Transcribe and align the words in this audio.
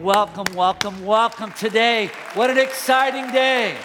welcome, 0.00 0.54
welcome, 0.54 1.04
welcome 1.04 1.52
today. 1.52 2.08
What 2.34 2.50
an 2.50 2.58
exciting 2.58 3.32
day. 3.32 3.76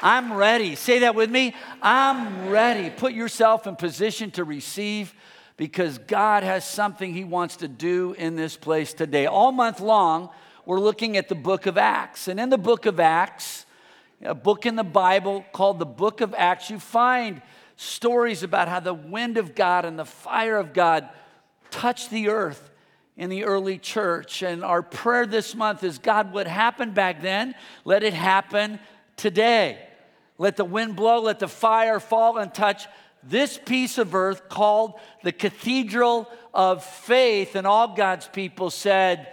I'm 0.00 0.32
ready. 0.32 0.74
Say 0.74 1.00
that 1.00 1.14
with 1.14 1.30
me. 1.30 1.54
I'm 1.82 2.48
ready. 2.48 2.88
Put 2.88 3.12
yourself 3.12 3.66
in 3.66 3.76
position 3.76 4.30
to 4.32 4.44
receive 4.44 5.14
because 5.58 5.98
God 5.98 6.44
has 6.44 6.64
something 6.64 7.12
He 7.12 7.24
wants 7.24 7.56
to 7.56 7.68
do 7.68 8.14
in 8.16 8.36
this 8.36 8.56
place 8.56 8.94
today. 8.94 9.26
All 9.26 9.52
month 9.52 9.80
long, 9.80 10.30
we're 10.64 10.80
looking 10.80 11.18
at 11.18 11.28
the 11.28 11.34
book 11.34 11.66
of 11.66 11.76
Acts. 11.76 12.26
And 12.28 12.40
in 12.40 12.48
the 12.48 12.58
book 12.58 12.86
of 12.86 12.98
Acts, 12.98 13.66
a 14.22 14.34
book 14.34 14.64
in 14.64 14.76
the 14.76 14.84
Bible 14.84 15.44
called 15.52 15.78
the 15.78 15.86
book 15.86 16.22
of 16.22 16.34
Acts, 16.34 16.70
you 16.70 16.78
find 16.78 17.42
stories 17.76 18.42
about 18.42 18.68
how 18.68 18.80
the 18.80 18.94
wind 18.94 19.36
of 19.36 19.54
God 19.54 19.84
and 19.84 19.98
the 19.98 20.06
fire 20.06 20.56
of 20.56 20.72
God 20.72 21.08
touched 21.70 22.10
the 22.10 22.28
earth 22.28 22.69
in 23.16 23.30
the 23.30 23.44
early 23.44 23.78
church. 23.78 24.42
And 24.42 24.64
our 24.64 24.82
prayer 24.82 25.26
this 25.26 25.54
month 25.54 25.84
is 25.84 25.98
God, 25.98 26.32
what 26.32 26.46
happened 26.46 26.94
back 26.94 27.22
then, 27.22 27.54
let 27.84 28.02
it 28.02 28.14
happen 28.14 28.80
today. 29.16 29.78
Let 30.38 30.56
the 30.56 30.64
wind 30.64 30.96
blow, 30.96 31.20
let 31.20 31.38
the 31.38 31.48
fire 31.48 32.00
fall 32.00 32.38
and 32.38 32.52
touch 32.52 32.86
this 33.22 33.58
piece 33.58 33.98
of 33.98 34.14
earth 34.14 34.48
called 34.48 34.94
the 35.22 35.32
Cathedral 35.32 36.30
of 36.54 36.82
Faith. 36.82 37.54
And 37.54 37.66
all 37.66 37.94
God's 37.94 38.26
people 38.26 38.70
said, 38.70 39.28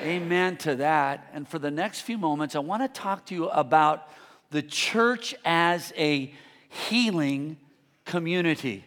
Amen, 0.00 0.22
Amen 0.22 0.56
to 0.58 0.76
that. 0.76 1.30
And 1.32 1.48
for 1.48 1.60
the 1.60 1.70
next 1.70 2.00
few 2.00 2.18
moments, 2.18 2.56
I 2.56 2.58
want 2.58 2.82
to 2.82 2.88
talk 2.88 3.26
to 3.26 3.34
you 3.34 3.48
about 3.48 4.08
the 4.50 4.62
church 4.62 5.34
as 5.44 5.92
a 5.96 6.34
healing 6.68 7.56
community 8.04 8.84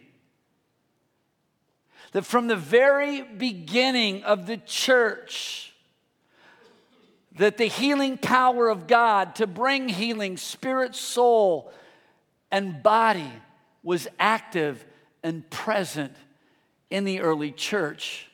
that 2.12 2.24
from 2.24 2.46
the 2.46 2.56
very 2.56 3.22
beginning 3.22 4.24
of 4.24 4.46
the 4.46 4.56
church, 4.56 5.72
that 7.36 7.56
the 7.56 7.66
healing 7.66 8.18
power 8.18 8.68
of 8.68 8.86
God 8.86 9.36
to 9.36 9.46
bring 9.46 9.88
healing, 9.88 10.36
spirit, 10.36 10.94
soul, 10.94 11.72
and 12.50 12.82
body 12.82 13.32
was 13.82 14.08
active 14.18 14.84
and 15.22 15.48
present 15.50 16.12
in 16.90 17.04
the 17.04 17.20
early 17.20 17.52
church. 17.52 18.28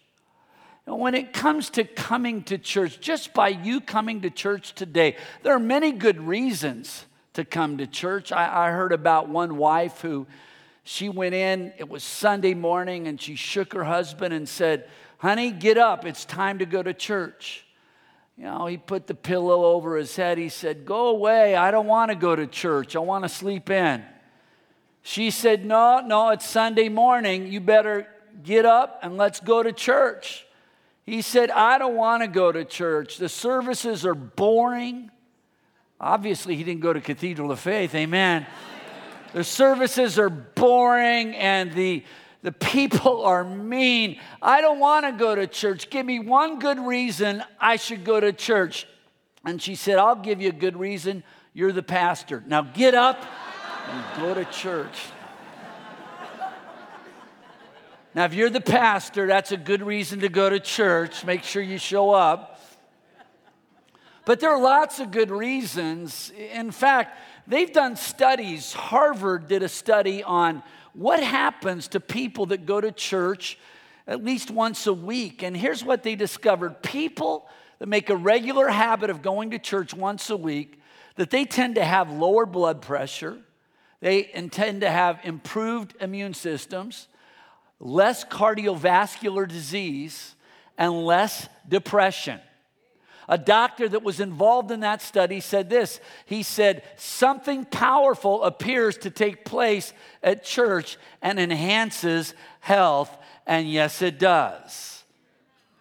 And 0.86 0.98
when 0.98 1.14
it 1.14 1.32
comes 1.32 1.70
to 1.70 1.84
coming 1.84 2.42
to 2.44 2.58
church, 2.58 3.00
just 3.00 3.32
by 3.34 3.48
you 3.48 3.80
coming 3.80 4.20
to 4.22 4.30
church 4.30 4.74
today, 4.74 5.16
there 5.42 5.54
are 5.54 5.60
many 5.60 5.92
good 5.92 6.20
reasons 6.20 7.06
to 7.32 7.44
come 7.44 7.78
to 7.78 7.86
church. 7.86 8.32
I, 8.32 8.68
I 8.68 8.70
heard 8.70 8.92
about 8.92 9.28
one 9.28 9.56
wife 9.56 10.00
who 10.00 10.26
she 10.84 11.08
went 11.08 11.34
in, 11.34 11.72
it 11.78 11.88
was 11.88 12.04
Sunday 12.04 12.52
morning, 12.52 13.08
and 13.08 13.20
she 13.20 13.34
shook 13.34 13.72
her 13.72 13.84
husband 13.84 14.34
and 14.34 14.46
said, 14.46 14.88
Honey, 15.16 15.50
get 15.50 15.78
up, 15.78 16.04
it's 16.04 16.26
time 16.26 16.58
to 16.58 16.66
go 16.66 16.82
to 16.82 16.92
church. 16.92 17.64
You 18.36 18.44
know, 18.44 18.66
he 18.66 18.76
put 18.76 19.06
the 19.06 19.14
pillow 19.14 19.64
over 19.64 19.96
his 19.96 20.14
head. 20.14 20.36
He 20.36 20.50
said, 20.50 20.84
Go 20.84 21.08
away, 21.08 21.56
I 21.56 21.70
don't 21.70 21.86
want 21.86 22.10
to 22.10 22.14
go 22.14 22.36
to 22.36 22.46
church, 22.46 22.94
I 22.96 22.98
want 22.98 23.24
to 23.24 23.30
sleep 23.30 23.70
in. 23.70 24.04
She 25.02 25.30
said, 25.30 25.64
No, 25.64 26.00
no, 26.00 26.30
it's 26.30 26.46
Sunday 26.46 26.90
morning, 26.90 27.46
you 27.50 27.60
better 27.60 28.06
get 28.42 28.66
up 28.66 29.00
and 29.02 29.16
let's 29.16 29.40
go 29.40 29.62
to 29.62 29.72
church. 29.72 30.46
He 31.06 31.22
said, 31.22 31.50
I 31.50 31.78
don't 31.78 31.96
want 31.96 32.22
to 32.22 32.28
go 32.28 32.52
to 32.52 32.64
church. 32.64 33.16
The 33.16 33.28
services 33.28 34.04
are 34.04 34.14
boring. 34.14 35.10
Obviously, 35.98 36.56
he 36.56 36.64
didn't 36.64 36.80
go 36.80 36.92
to 36.92 37.00
Cathedral 37.00 37.50
of 37.50 37.60
Faith, 37.60 37.94
amen. 37.94 38.46
The 39.34 39.42
services 39.42 40.16
are 40.16 40.30
boring 40.30 41.34
and 41.34 41.72
the, 41.72 42.04
the 42.42 42.52
people 42.52 43.24
are 43.24 43.42
mean. 43.42 44.20
I 44.40 44.60
don't 44.60 44.78
want 44.78 45.06
to 45.06 45.12
go 45.12 45.34
to 45.34 45.48
church. 45.48 45.90
Give 45.90 46.06
me 46.06 46.20
one 46.20 46.60
good 46.60 46.78
reason 46.78 47.42
I 47.60 47.74
should 47.76 48.04
go 48.04 48.20
to 48.20 48.32
church. 48.32 48.86
And 49.44 49.60
she 49.60 49.74
said, 49.74 49.98
I'll 49.98 50.14
give 50.14 50.40
you 50.40 50.50
a 50.50 50.52
good 50.52 50.76
reason. 50.76 51.24
You're 51.52 51.72
the 51.72 51.82
pastor. 51.82 52.44
Now 52.46 52.62
get 52.62 52.94
up 52.94 53.26
and 53.88 54.22
go 54.22 54.34
to 54.34 54.44
church. 54.46 54.96
Now, 58.14 58.26
if 58.26 58.34
you're 58.34 58.50
the 58.50 58.60
pastor, 58.60 59.26
that's 59.26 59.50
a 59.50 59.56
good 59.56 59.82
reason 59.82 60.20
to 60.20 60.28
go 60.28 60.48
to 60.48 60.60
church. 60.60 61.24
Make 61.24 61.42
sure 61.42 61.60
you 61.60 61.78
show 61.78 62.12
up. 62.12 62.60
But 64.24 64.38
there 64.38 64.50
are 64.50 64.60
lots 64.60 65.00
of 65.00 65.10
good 65.10 65.32
reasons. 65.32 66.30
In 66.52 66.70
fact, 66.70 67.18
They've 67.46 67.72
done 67.72 67.96
studies. 67.96 68.72
Harvard 68.72 69.48
did 69.48 69.62
a 69.62 69.68
study 69.68 70.22
on 70.22 70.62
what 70.94 71.22
happens 71.22 71.88
to 71.88 72.00
people 72.00 72.46
that 72.46 72.66
go 72.66 72.80
to 72.80 72.92
church 72.92 73.58
at 74.06 74.24
least 74.24 74.50
once 74.50 74.86
a 74.86 74.92
week. 74.92 75.42
And 75.42 75.56
here's 75.56 75.84
what 75.84 76.02
they 76.02 76.14
discovered 76.14 76.82
people 76.82 77.48
that 77.78 77.88
make 77.88 78.10
a 78.10 78.16
regular 78.16 78.68
habit 78.68 79.10
of 79.10 79.22
going 79.22 79.50
to 79.50 79.58
church 79.58 79.92
once 79.92 80.30
a 80.30 80.36
week, 80.36 80.80
that 81.16 81.30
they 81.30 81.44
tend 81.44 81.74
to 81.74 81.84
have 81.84 82.10
lower 82.10 82.46
blood 82.46 82.80
pressure, 82.80 83.38
they 84.00 84.24
tend 84.50 84.82
to 84.82 84.90
have 84.90 85.20
improved 85.24 85.94
immune 86.00 86.34
systems, 86.34 87.08
less 87.80 88.24
cardiovascular 88.24 89.48
disease, 89.48 90.34
and 90.76 91.04
less 91.04 91.48
depression. 91.68 92.40
A 93.28 93.38
doctor 93.38 93.88
that 93.88 94.02
was 94.02 94.20
involved 94.20 94.70
in 94.70 94.80
that 94.80 95.00
study 95.00 95.40
said 95.40 95.70
this. 95.70 96.00
He 96.26 96.42
said, 96.42 96.82
Something 96.96 97.64
powerful 97.64 98.42
appears 98.42 98.98
to 98.98 99.10
take 99.10 99.44
place 99.44 99.92
at 100.22 100.44
church 100.44 100.98
and 101.22 101.38
enhances 101.38 102.34
health. 102.60 103.16
And 103.46 103.70
yes, 103.70 104.02
it 104.02 104.18
does. 104.18 105.04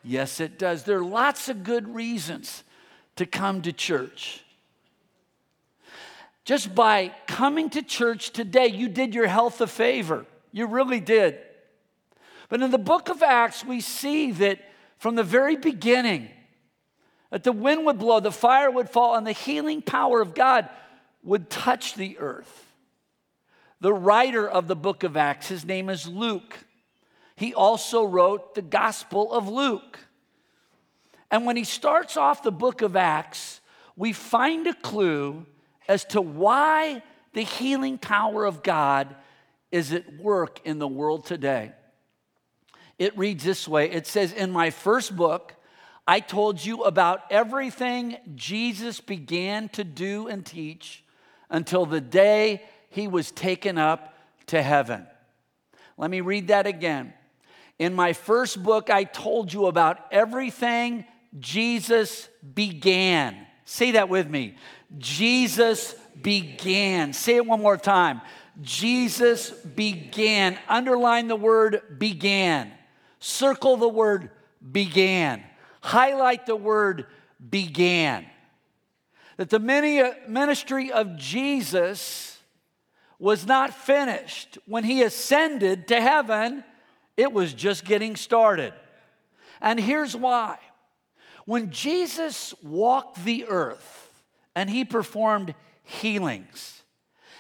Yes, 0.04 0.40
it 0.40 0.60
does. 0.60 0.84
There 0.84 1.00
are 1.00 1.06
lots 1.06 1.50
of 1.50 1.64
good 1.64 1.94
reasons 1.94 2.64
to 3.16 3.26
come 3.26 3.62
to 3.62 3.72
church. 3.72 4.44
Just 6.46 6.76
by 6.76 7.14
coming 7.26 7.70
to 7.70 7.82
church 7.82 8.32
today, 8.32 8.68
you 8.68 8.90
did 8.90 9.16
your 9.16 9.28
health 9.28 9.62
a 9.62 9.68
favor. 9.68 10.26
You 10.52 10.68
really 10.68 11.00
did. 11.00 11.40
But 12.50 12.62
in 12.62 12.72
the 12.72 12.78
book 12.78 13.10
of 13.10 13.24
Acts, 13.24 13.66
we 13.66 13.80
see 13.80 14.32
that 14.34 14.60
from 14.98 15.16
the 15.16 15.24
very 15.24 15.56
beginning, 15.56 16.30
that 17.34 17.44
the 17.44 17.52
wind 17.52 17.84
would 17.84 17.98
blow, 17.98 18.20
the 18.20 18.32
fire 18.32 18.70
would 18.70 18.92
fall, 18.92 19.16
and 19.16 19.26
the 19.26 19.32
healing 19.32 19.82
power 19.82 20.22
of 20.22 20.36
God 20.36 20.70
would 21.24 21.50
touch 21.50 21.96
the 21.96 22.20
earth. 22.20 22.72
The 23.82 23.92
writer 23.92 24.48
of 24.48 24.68
the 24.68 24.76
book 24.76 25.02
of 25.02 25.18
Acts, 25.18 25.48
his 25.48 25.66
name 25.66 25.90
is 25.90 26.08
Luke. 26.08 26.60
He 27.36 27.56
also 27.56 28.04
wrote 28.04 28.54
the 28.54 28.62
Gospel 28.62 29.34
of 29.34 29.50
Luke. 29.50 29.98
And 31.32 31.48
when 31.48 31.58
he 31.58 31.64
starts 31.64 32.18
off 32.18 32.44
the 32.44 32.52
book 32.52 32.84
of 32.84 32.96
Acts, 32.96 33.62
we 33.96 34.14
find 34.14 34.68
a 34.68 34.76
clue 34.76 35.48
as 35.88 36.06
to 36.06 36.22
why 36.22 37.02
the 37.34 37.42
healing 37.42 37.98
power 37.98 38.46
of 38.46 38.62
God 38.62 39.16
is 39.72 39.92
at 39.92 40.20
work 40.20 40.62
in 40.66 40.78
the 40.78 40.88
world 40.88 41.26
today. 41.26 41.72
It 43.00 43.18
reads 43.18 43.44
this 43.44 43.68
way 43.68 43.90
it 43.90 44.06
says, 44.06 44.32
In 44.34 44.52
my 44.52 44.70
first 44.70 45.16
book, 45.16 45.56
I 46.06 46.20
told 46.20 46.64
you 46.64 46.84
about 46.84 47.22
everything 47.30 48.18
Jesus 48.36 49.00
began 49.00 49.70
to 49.70 49.84
do 49.84 50.28
and 50.28 50.46
teach 50.46 51.04
until 51.50 51.86
the 51.86 52.02
day 52.02 52.64
he 52.90 53.08
was 53.08 53.32
taken 53.32 53.78
up 53.78 54.14
to 54.48 54.62
heaven. 54.62 55.08
Let 55.98 56.12
me 56.12 56.22
read 56.22 56.50
that 56.50 56.68
again. 56.68 57.14
In 57.80 57.94
my 57.94 58.14
first 58.14 58.62
book, 58.62 58.90
I 58.90 59.06
told 59.06 59.54
you 59.54 59.68
about 59.68 60.00
everything 60.12 61.06
Jesus 61.40 62.28
began. 62.54 63.38
Say 63.64 63.92
that 63.92 64.10
with 64.10 64.30
me. 64.30 64.56
Jesus 64.98 65.96
began. 66.22 67.14
Say 67.14 67.38
it 67.38 67.46
one 67.46 67.62
more 67.62 67.78
time. 67.78 68.22
Jesus 68.62 69.52
began. 69.52 70.60
Underline 70.68 71.28
the 71.28 71.36
word 71.36 71.82
began. 71.98 72.72
Circle 73.20 73.78
the 73.78 73.88
word 73.88 74.30
began 74.72 75.44
highlight 75.84 76.46
the 76.46 76.56
word 76.56 77.06
began. 77.50 78.26
That 79.38 79.50
the 79.50 79.58
uh, 79.58 80.30
ministry 80.30 80.92
of 80.92 81.18
Jesus 81.18 82.40
was 83.20 83.46
not 83.46 83.74
finished. 83.74 84.58
When 84.66 84.84
he 84.84 85.04
ascended 85.04 85.90
to 85.90 86.00
heaven, 86.00 86.64
it 87.18 87.32
was 87.32 87.54
just 87.54 87.84
getting 87.84 88.16
started. 88.16 88.74
And 89.62 89.80
here's 89.80 90.16
why. 90.16 90.58
When 91.46 91.70
Jesus 91.72 92.54
walked 92.64 93.24
the 93.26 93.46
earth 93.48 94.24
and 94.56 94.70
he 94.70 94.86
performed 94.86 95.54
healings, 95.84 96.82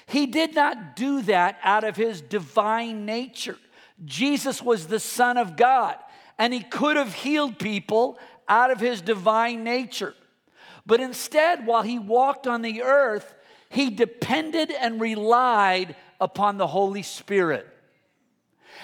he 0.05 0.25
did 0.25 0.53
not 0.53 0.95
do 0.95 1.21
that 1.23 1.57
out 1.63 1.85
of 1.85 1.95
his 1.95 2.19
divine 2.21 3.05
nature. 3.05 3.57
Jesus 4.03 4.61
was 4.61 4.87
the 4.87 4.99
Son 4.99 5.37
of 5.37 5.55
God, 5.55 5.95
and 6.37 6.53
he 6.53 6.59
could 6.59 6.97
have 6.97 7.13
healed 7.13 7.57
people 7.57 8.17
out 8.47 8.71
of 8.71 8.79
his 8.79 9.01
divine 9.01 9.63
nature. 9.63 10.13
But 10.85 10.99
instead, 10.99 11.65
while 11.65 11.83
he 11.83 11.99
walked 11.99 12.47
on 12.47 12.61
the 12.61 12.81
earth, 12.81 13.33
he 13.69 13.89
depended 13.89 14.71
and 14.71 14.99
relied 14.99 15.95
upon 16.19 16.57
the 16.57 16.67
Holy 16.67 17.03
Spirit. 17.03 17.67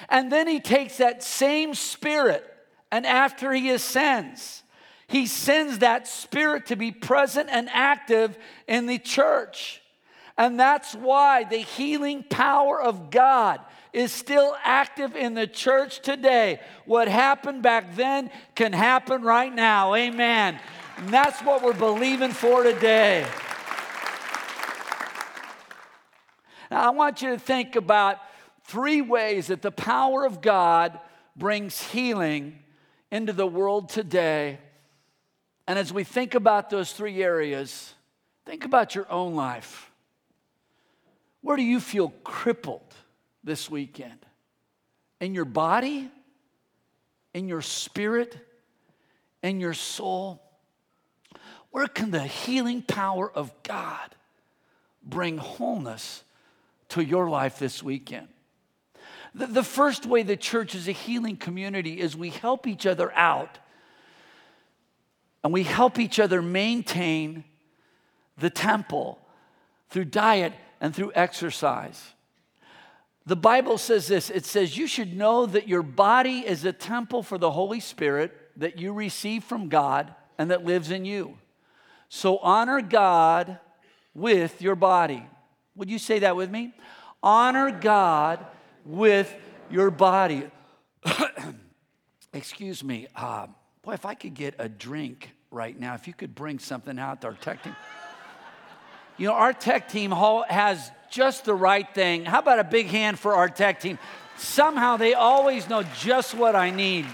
And 0.08 0.32
then 0.32 0.48
he 0.48 0.60
takes 0.60 0.98
that 0.98 1.24
same 1.24 1.74
spirit, 1.74 2.46
and 2.92 3.06
after 3.06 3.52
he 3.52 3.70
ascends, 3.70 4.64
He 5.08 5.26
sends 5.26 5.80
that 5.80 6.08
Spirit 6.08 6.68
to 6.68 6.76
be 6.76 6.92
present 6.92 7.50
and 7.52 7.68
active 7.72 8.38
in 8.68 8.86
the 8.86 9.00
church. 9.00 9.82
And 10.38 10.60
that's 10.60 10.96
why 10.96 11.44
the 11.44 11.58
healing 11.58 12.24
power 12.24 12.82
of 12.82 13.10
God 13.10 13.60
is 13.92 14.12
still 14.12 14.56
active 14.64 15.16
in 15.16 15.34
the 15.34 15.48
church 15.48 16.02
today. 16.02 16.60
What 16.86 17.08
happened 17.08 17.64
back 17.64 17.96
then 17.96 18.30
can 18.56 18.74
happen 18.74 19.24
right 19.24 19.54
now. 19.54 19.96
Amen. 19.96 20.60
And 20.98 21.10
that's 21.10 21.42
what 21.42 21.64
we're 21.64 21.74
believing 21.74 22.32
for 22.32 22.64
today. 22.64 23.26
Now, 26.70 26.88
I 26.88 26.90
want 26.92 27.22
you 27.22 27.32
to 27.32 27.40
think 27.40 27.76
about 27.76 28.20
three 28.66 29.02
ways 29.02 29.48
that 29.48 29.62
the 29.64 29.72
power 29.72 30.26
of 30.26 30.42
God 30.42 31.00
brings 31.36 31.82
healing 31.82 32.60
into 33.12 33.34
the 33.34 33.48
world 33.48 33.90
today. 33.90 34.60
And 35.68 35.80
as 35.80 35.92
we 35.92 36.04
think 36.04 36.36
about 36.36 36.70
those 36.70 36.92
three 36.92 37.24
areas, 37.24 37.94
think 38.46 38.66
about 38.66 38.94
your 38.94 39.12
own 39.12 39.36
life. 39.36 39.92
Where 41.42 41.58
do 41.58 41.64
you 41.64 41.80
feel 41.80 42.10
crippled 42.24 42.94
this 43.50 43.68
weekend? 43.68 44.20
In 45.20 45.34
your 45.34 45.44
body? 45.44 46.08
In 47.34 47.48
your 47.48 47.64
spirit? 47.64 48.38
In 49.42 49.60
your 49.60 49.74
soul? 49.74 50.40
Where 51.72 51.88
can 51.88 52.12
the 52.12 52.22
healing 52.22 52.84
power 52.84 53.30
of 53.30 53.52
God 53.64 54.16
bring 55.04 55.40
wholeness 55.40 56.24
to 56.90 57.04
your 57.04 57.28
life 57.28 57.58
this 57.58 57.82
weekend? 57.82 58.28
The, 59.34 59.48
the 59.48 59.64
first 59.64 60.06
way 60.06 60.22
the 60.22 60.38
church 60.38 60.76
is 60.76 60.88
a 60.88 60.92
healing 60.92 61.36
community 61.36 62.00
is 62.00 62.16
we 62.16 62.30
help 62.30 62.68
each 62.68 62.86
other 62.86 63.12
out 63.14 63.58
and 65.44 65.52
we 65.52 65.64
help 65.64 65.98
each 65.98 66.20
other 66.20 66.44
maintain 66.44 67.46
the 68.38 68.52
temple 68.52 69.18
through 69.90 70.06
diet 70.06 70.54
and 70.80 70.96
through 70.96 71.14
exercise. 71.16 72.14
The 73.30 73.36
Bible 73.36 73.78
says 73.78 74.08
this 74.08 74.32
it 74.32 74.44
says, 74.44 74.76
You 74.76 74.88
should 74.88 75.16
know 75.16 75.46
that 75.46 75.68
your 75.68 75.84
body 75.84 76.40
is 76.40 76.66
a 76.66 76.74
temple 76.74 77.22
for 77.22 77.38
the 77.38 77.52
Holy 77.52 77.80
Spirit 77.80 78.36
that 78.56 78.80
you 78.80 78.92
receive 78.92 79.44
from 79.44 79.70
God 79.70 80.16
and 80.40 80.50
that 80.50 80.66
lives 80.66 80.90
in 80.90 81.06
you. 81.06 81.38
So 82.10 82.40
honor 82.40 82.82
God 82.82 83.60
with 84.16 84.64
your 84.64 84.74
body. 84.74 85.24
Would 85.76 85.92
you 85.92 86.00
say 86.00 86.18
that 86.20 86.36
with 86.36 86.50
me? 86.50 86.74
Honor 87.22 87.70
God 87.70 88.48
with 88.84 89.32
your 89.70 89.92
body. 89.92 90.50
Excuse 92.34 92.84
me. 92.84 93.06
Uh, 93.16 93.46
boy, 93.84 93.94
if 93.94 94.08
I 94.08 94.16
could 94.16 94.34
get 94.34 94.56
a 94.58 94.68
drink 94.68 95.30
right 95.52 95.80
now, 95.80 95.94
if 95.94 96.08
you 96.08 96.16
could 96.16 96.34
bring 96.34 96.58
something 96.58 96.98
out 96.98 97.22
to 97.22 97.28
our 97.28 97.34
tech 97.34 97.62
team. 97.62 97.76
You 99.18 99.28
know, 99.28 99.34
our 99.34 99.54
tech 99.54 99.88
team 99.88 100.10
has 100.12 100.90
just 101.10 101.46
the 101.46 101.54
right 101.54 101.88
thing. 101.94 102.26
How 102.26 102.40
about 102.40 102.60
a 102.60 102.64
big 102.64 102.88
hand 102.88 103.20
for 103.20 103.34
our 103.34 103.50
tech 103.50 103.80
team? 103.80 104.00
Somehow 104.38 104.98
they 104.98 105.14
always 105.14 105.68
know 105.68 105.84
just 106.00 106.34
what 106.34 106.56
I 106.56 106.70
need. 106.70 107.06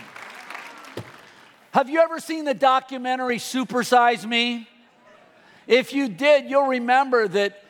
Have 1.72 1.90
you 1.90 2.00
ever 2.00 2.20
seen 2.20 2.46
the 2.46 2.54
documentary 2.54 3.38
Supersize 3.38 4.26
Me? 4.26 4.70
If 5.68 5.94
you 5.94 6.08
did, 6.08 6.50
you'll 6.50 6.68
remember 6.68 7.28
that 7.28 7.62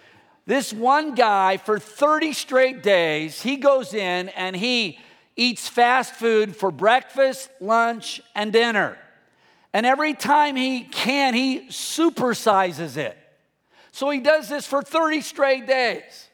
this 0.45 0.71
one 0.71 1.15
guy, 1.15 1.57
for 1.57 1.79
30 1.79 2.33
straight 2.33 2.83
days, 2.83 3.41
he 3.41 3.55
goes 3.55 3.93
in 3.93 4.29
and 4.29 4.55
he 4.55 4.99
eats 5.35 5.67
fast 5.67 6.13
food 6.13 6.55
for 6.55 6.69
breakfast, 6.71 7.49
lunch, 7.59 8.21
and 8.35 8.53
dinner. 8.53 8.97
And 9.73 9.85
every 9.85 10.13
time 10.13 10.55
he 10.55 10.81
can, 10.83 11.33
he 11.33 11.67
supersizes 11.67 12.95
it. 12.95 13.17
So 13.95 14.09
he 14.09 14.19
does 14.19 14.49
this 14.49 14.67
for 14.67 14.81
30 14.81 15.21
straight 15.21 15.67
days. 15.67 16.27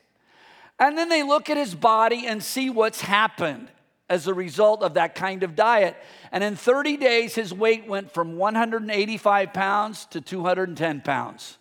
And 0.80 0.98
then 0.98 1.10
they 1.10 1.22
look 1.22 1.48
at 1.48 1.58
his 1.58 1.76
body 1.76 2.26
and 2.26 2.42
see 2.42 2.72
what's 2.72 3.02
happened 3.02 3.68
as 4.10 4.26
a 4.26 4.34
result 4.34 4.82
of 4.82 4.96
that 4.96 5.14
kind 5.14 5.44
of 5.44 5.56
diet. 5.56 5.96
And 6.32 6.44
in 6.44 6.56
30 6.56 6.98
days, 6.98 7.36
his 7.36 7.54
weight 7.54 7.88
went 7.88 8.16
from 8.16 8.36
185 8.36 9.54
pounds 9.54 10.08
to 10.08 10.22
210 10.22 11.02
pounds. 11.02 11.60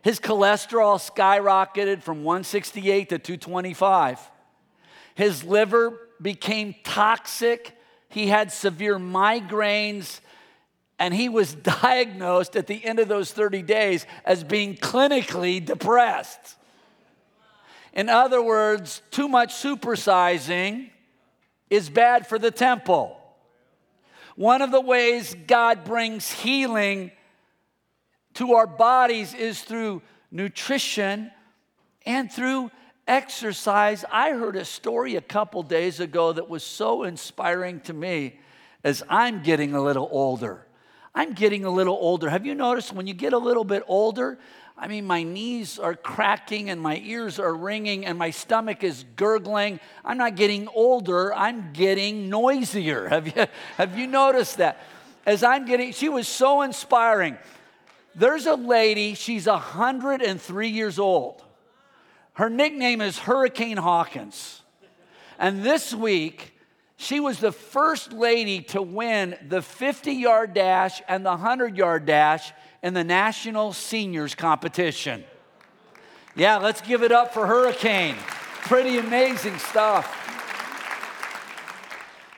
His 0.00 0.18
cholesterol 0.18 0.98
skyrocketed 0.98 2.02
from 2.02 2.24
168 2.24 3.10
to 3.10 3.18
225. 3.18 4.30
His 5.14 5.44
liver 5.44 6.08
became 6.22 6.74
toxic. 6.84 7.78
He 8.08 8.28
had 8.28 8.50
severe 8.50 8.96
migraines. 8.96 10.20
And 10.98 11.14
he 11.14 11.28
was 11.28 11.54
diagnosed 11.82 12.56
at 12.56 12.66
the 12.66 12.84
end 12.84 12.98
of 12.98 13.08
those 13.08 13.32
30 13.32 13.62
days 13.62 14.06
as 14.24 14.44
being 14.44 14.76
clinically 14.76 15.64
depressed. 15.64 16.56
In 17.92 18.08
other 18.08 18.42
words, 18.42 19.02
too 19.10 19.28
much 19.28 19.54
supersizing 19.54 20.90
is 21.70 21.90
bad 21.90 22.26
for 22.26 22.38
the 22.38 22.50
temple. 22.50 23.16
One 24.36 24.62
of 24.62 24.70
the 24.70 24.80
ways 24.80 25.34
God 25.46 25.84
brings 25.84 26.30
healing 26.30 27.10
to 28.34 28.54
our 28.54 28.68
bodies 28.68 29.34
is 29.34 29.60
through 29.62 30.00
nutrition 30.30 31.32
and 32.06 32.30
through 32.30 32.70
exercise. 33.08 34.04
I 34.12 34.30
heard 34.30 34.54
a 34.54 34.64
story 34.64 35.16
a 35.16 35.20
couple 35.20 35.64
days 35.64 35.98
ago 35.98 36.32
that 36.32 36.48
was 36.48 36.62
so 36.62 37.02
inspiring 37.02 37.80
to 37.80 37.92
me 37.92 38.38
as 38.84 39.02
I'm 39.08 39.42
getting 39.42 39.74
a 39.74 39.82
little 39.82 40.08
older. 40.12 40.67
I'm 41.18 41.32
getting 41.32 41.64
a 41.64 41.70
little 41.70 41.98
older. 42.00 42.30
Have 42.30 42.46
you 42.46 42.54
noticed 42.54 42.92
when 42.92 43.08
you 43.08 43.12
get 43.12 43.32
a 43.32 43.38
little 43.38 43.64
bit 43.64 43.82
older? 43.88 44.38
I 44.76 44.86
mean, 44.86 45.04
my 45.04 45.24
knees 45.24 45.76
are 45.80 45.96
cracking 45.96 46.70
and 46.70 46.80
my 46.80 47.02
ears 47.04 47.40
are 47.40 47.52
ringing 47.52 48.06
and 48.06 48.16
my 48.16 48.30
stomach 48.30 48.84
is 48.84 49.04
gurgling. 49.16 49.80
I'm 50.04 50.16
not 50.16 50.36
getting 50.36 50.68
older, 50.68 51.34
I'm 51.34 51.72
getting 51.72 52.28
noisier. 52.30 53.08
Have 53.08 53.26
you, 53.26 53.46
have 53.76 53.98
you 53.98 54.06
noticed 54.06 54.58
that? 54.58 54.78
As 55.26 55.42
I'm 55.42 55.66
getting, 55.66 55.90
she 55.90 56.08
was 56.08 56.28
so 56.28 56.62
inspiring. 56.62 57.36
There's 58.14 58.46
a 58.46 58.54
lady, 58.54 59.14
she's 59.14 59.48
103 59.48 60.68
years 60.68 61.00
old. 61.00 61.42
Her 62.34 62.48
nickname 62.48 63.00
is 63.00 63.18
Hurricane 63.18 63.76
Hawkins. 63.76 64.62
And 65.36 65.64
this 65.64 65.92
week, 65.92 66.52
she 67.00 67.20
was 67.20 67.38
the 67.38 67.52
first 67.52 68.12
lady 68.12 68.60
to 68.60 68.82
win 68.82 69.36
the 69.48 69.62
50 69.62 70.12
yard 70.12 70.52
dash 70.52 71.00
and 71.06 71.24
the 71.24 71.30
100 71.30 71.76
yard 71.76 72.06
dash 72.06 72.52
in 72.82 72.92
the 72.92 73.04
national 73.04 73.72
seniors 73.72 74.34
competition. 74.34 75.22
Yeah, 76.34 76.56
let's 76.56 76.80
give 76.80 77.04
it 77.04 77.12
up 77.12 77.32
for 77.32 77.46
Hurricane. 77.46 78.16
Pretty 78.62 78.98
amazing 78.98 79.58
stuff. 79.58 80.12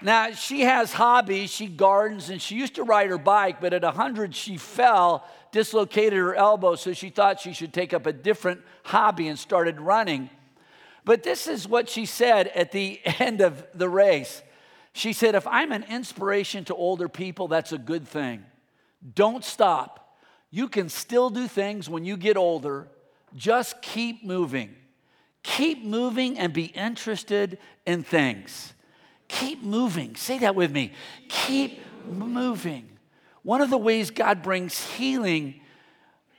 Now, 0.03 0.33
she 0.33 0.61
has 0.61 0.93
hobbies. 0.93 1.51
She 1.51 1.67
gardens 1.67 2.29
and 2.29 2.41
she 2.41 2.55
used 2.55 2.75
to 2.75 2.85
ride 2.85 3.09
her 3.09 3.19
bike, 3.19 3.63
but 3.63 3.73
at 3.73 3.83
100, 3.83 4.35
she 4.35 4.59
fell 4.59 5.27
dislocated 5.53 6.19
her 6.19 6.35
elbow, 6.35 6.75
so 6.75 6.93
she 6.93 7.09
thought 7.09 7.41
she 7.41 7.55
should 7.55 7.73
take 7.73 7.95
up 7.95 8.07
a 8.07 8.13
different 8.13 8.61
hobby 8.85 9.27
and 9.27 9.39
started 9.39 9.81
running. 9.81 10.29
But 11.07 11.23
this 11.23 11.49
is 11.49 11.67
what 11.67 11.89
she 11.89 12.05
said 12.05 12.49
at 12.49 12.73
the 12.73 13.01
end 13.19 13.41
of 13.41 13.67
the 13.75 13.89
race. 13.89 14.43
She 14.93 15.13
said, 15.13 15.35
If 15.35 15.47
I'm 15.47 15.73
an 15.73 15.85
inspiration 15.85 16.65
to 16.67 16.75
older 16.75 17.09
people, 17.09 17.49
that's 17.49 17.73
a 17.73 17.79
good 17.79 18.07
thing. 18.07 18.45
Don't 19.15 19.45
stop. 19.45 20.19
You 20.51 20.69
can 20.69 20.89
still 20.89 21.31
do 21.31 21.47
things 21.47 21.89
when 21.89 22.05
you 22.05 22.17
get 22.17 22.37
older. 22.37 22.89
Just 23.35 23.81
keep 23.83 24.25
moving. 24.25 24.75
Keep 25.43 25.85
moving 25.85 26.39
and 26.39 26.53
be 26.53 26.65
interested 26.65 27.59
in 27.87 28.03
things. 28.03 28.75
Keep 29.29 29.63
moving. 29.63 30.17
Say 30.17 30.39
that 30.39 30.55
with 30.55 30.73
me. 30.73 30.93
Keep 31.29 31.81
moving. 32.07 32.89
One 33.43 33.61
of 33.61 33.71
the 33.71 33.79
ways 33.79 34.11
God 34.11 34.43
brings 34.43 34.85
healing, 34.85 35.61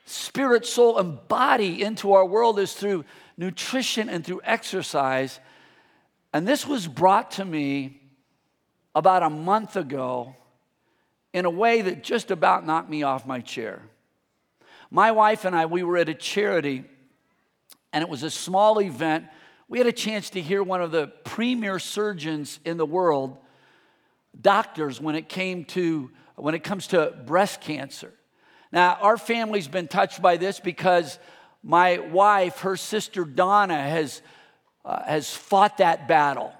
spirit, 0.05 0.65
soul, 0.65 0.99
and 0.99 1.25
body 1.27 1.81
into 1.81 2.13
our 2.13 2.25
world 2.25 2.59
is 2.59 2.73
through 2.73 3.05
nutrition 3.37 4.09
and 4.09 4.23
through 4.23 4.41
exercise. 4.43 5.39
And 6.33 6.47
this 6.47 6.67
was 6.67 6.87
brought 6.87 7.31
to 7.31 7.45
me 7.45 8.00
about 8.93 9.23
a 9.23 9.29
month 9.29 9.75
ago 9.75 10.35
in 11.33 11.45
a 11.45 11.49
way 11.49 11.81
that 11.81 12.03
just 12.03 12.31
about 12.31 12.65
knocked 12.65 12.89
me 12.89 13.03
off 13.03 13.25
my 13.25 13.39
chair. 13.39 13.81
My 14.89 15.11
wife 15.11 15.45
and 15.45 15.55
I, 15.55 15.65
we 15.65 15.83
were 15.83 15.97
at 15.97 16.09
a 16.09 16.13
charity, 16.13 16.83
and 17.93 18.01
it 18.01 18.09
was 18.09 18.23
a 18.23 18.29
small 18.29 18.81
event. 18.81 19.25
We 19.69 19.77
had 19.77 19.87
a 19.87 19.93
chance 19.93 20.31
to 20.31 20.41
hear 20.41 20.61
one 20.61 20.81
of 20.81 20.91
the 20.91 21.07
premier 21.23 21.79
surgeons 21.79 22.59
in 22.65 22.75
the 22.75 22.85
world, 22.85 23.37
doctors, 24.39 24.99
when 24.99 25.15
it 25.15 25.29
came 25.29 25.63
to 25.65 26.11
when 26.35 26.55
it 26.55 26.63
comes 26.63 26.87
to 26.87 27.13
breast 27.25 27.61
cancer. 27.61 28.11
Now, 28.71 28.97
our 29.01 29.17
family's 29.17 29.67
been 29.67 29.87
touched 29.87 30.21
by 30.21 30.37
this 30.37 30.59
because 30.59 31.19
my 31.63 31.99
wife, 31.99 32.59
her 32.59 32.75
sister 32.75 33.25
Donna, 33.25 33.77
has, 33.77 34.21
uh, 34.83 35.03
has 35.03 35.33
fought 35.33 35.77
that 35.77 36.07
battle. 36.07 36.53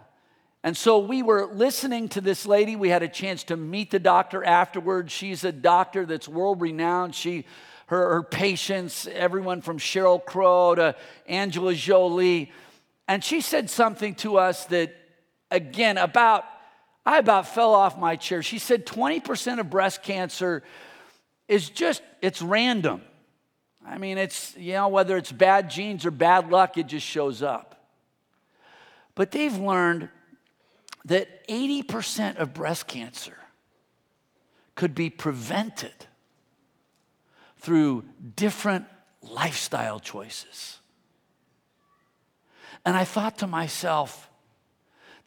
And 0.64 0.78
so 0.78 1.00
we 1.00 1.24
were 1.24 1.48
listening 1.48 2.10
to 2.10 2.22
this 2.22 2.46
lady. 2.46 2.76
We 2.76 2.90
had 2.90 3.02
a 3.02 3.08
chance 3.08 3.44
to 3.46 3.58
meet 3.58 3.90
the 3.90 4.00
doctor 4.00 4.44
afterwards. 4.44 5.12
She's 5.12 5.44
a 5.44 5.52
doctor 5.52 6.06
that's 6.06 6.28
world 6.28 6.62
renowned. 6.62 7.16
She, 7.16 7.46
her, 7.88 8.14
her 8.14 8.24
patients, 8.24 9.08
everyone 9.12 9.62
from 9.62 9.80
Sheryl 9.80 10.24
Crow 10.24 10.76
to 10.76 10.96
Angela 11.26 11.74
Jolie. 11.74 12.52
And 13.08 13.24
she 13.24 13.42
said 13.42 13.72
something 13.72 14.14
to 14.16 14.38
us 14.38 14.66
that, 14.66 14.96
again, 15.50 15.98
about, 15.98 16.46
I 17.06 17.18
about 17.18 17.48
fell 17.48 17.74
off 17.74 17.98
my 17.98 18.16
chair. 18.16 18.44
She 18.44 18.60
said 18.60 18.86
20% 18.86 19.60
of 19.60 19.70
breast 19.70 20.04
cancer 20.04 20.62
is 21.48 21.72
just, 21.72 22.04
it's 22.22 22.42
random. 22.42 23.02
I 23.86 23.98
mean, 23.98 24.20
it's, 24.20 24.56
you 24.56 24.74
know, 24.74 24.90
whether 24.90 25.18
it's 25.18 25.32
bad 25.32 25.72
genes 25.72 26.06
or 26.06 26.12
bad 26.12 26.52
luck, 26.52 26.78
it 26.78 26.86
just 26.86 27.06
shows 27.06 27.42
up. 27.42 27.84
But 29.16 29.32
they've 29.32 29.58
learned 29.58 30.10
that 31.06 31.48
80% 31.48 32.38
of 32.38 32.54
breast 32.54 32.88
cancer 32.88 33.38
could 34.76 34.96
be 34.96 35.10
prevented 35.10 35.94
through 37.58 38.04
different 38.36 38.86
lifestyle 39.22 40.00
choices. 40.00 40.80
And 42.86 42.96
I 42.96 43.04
thought 43.04 43.38
to 43.40 43.48
myself, 43.48 44.30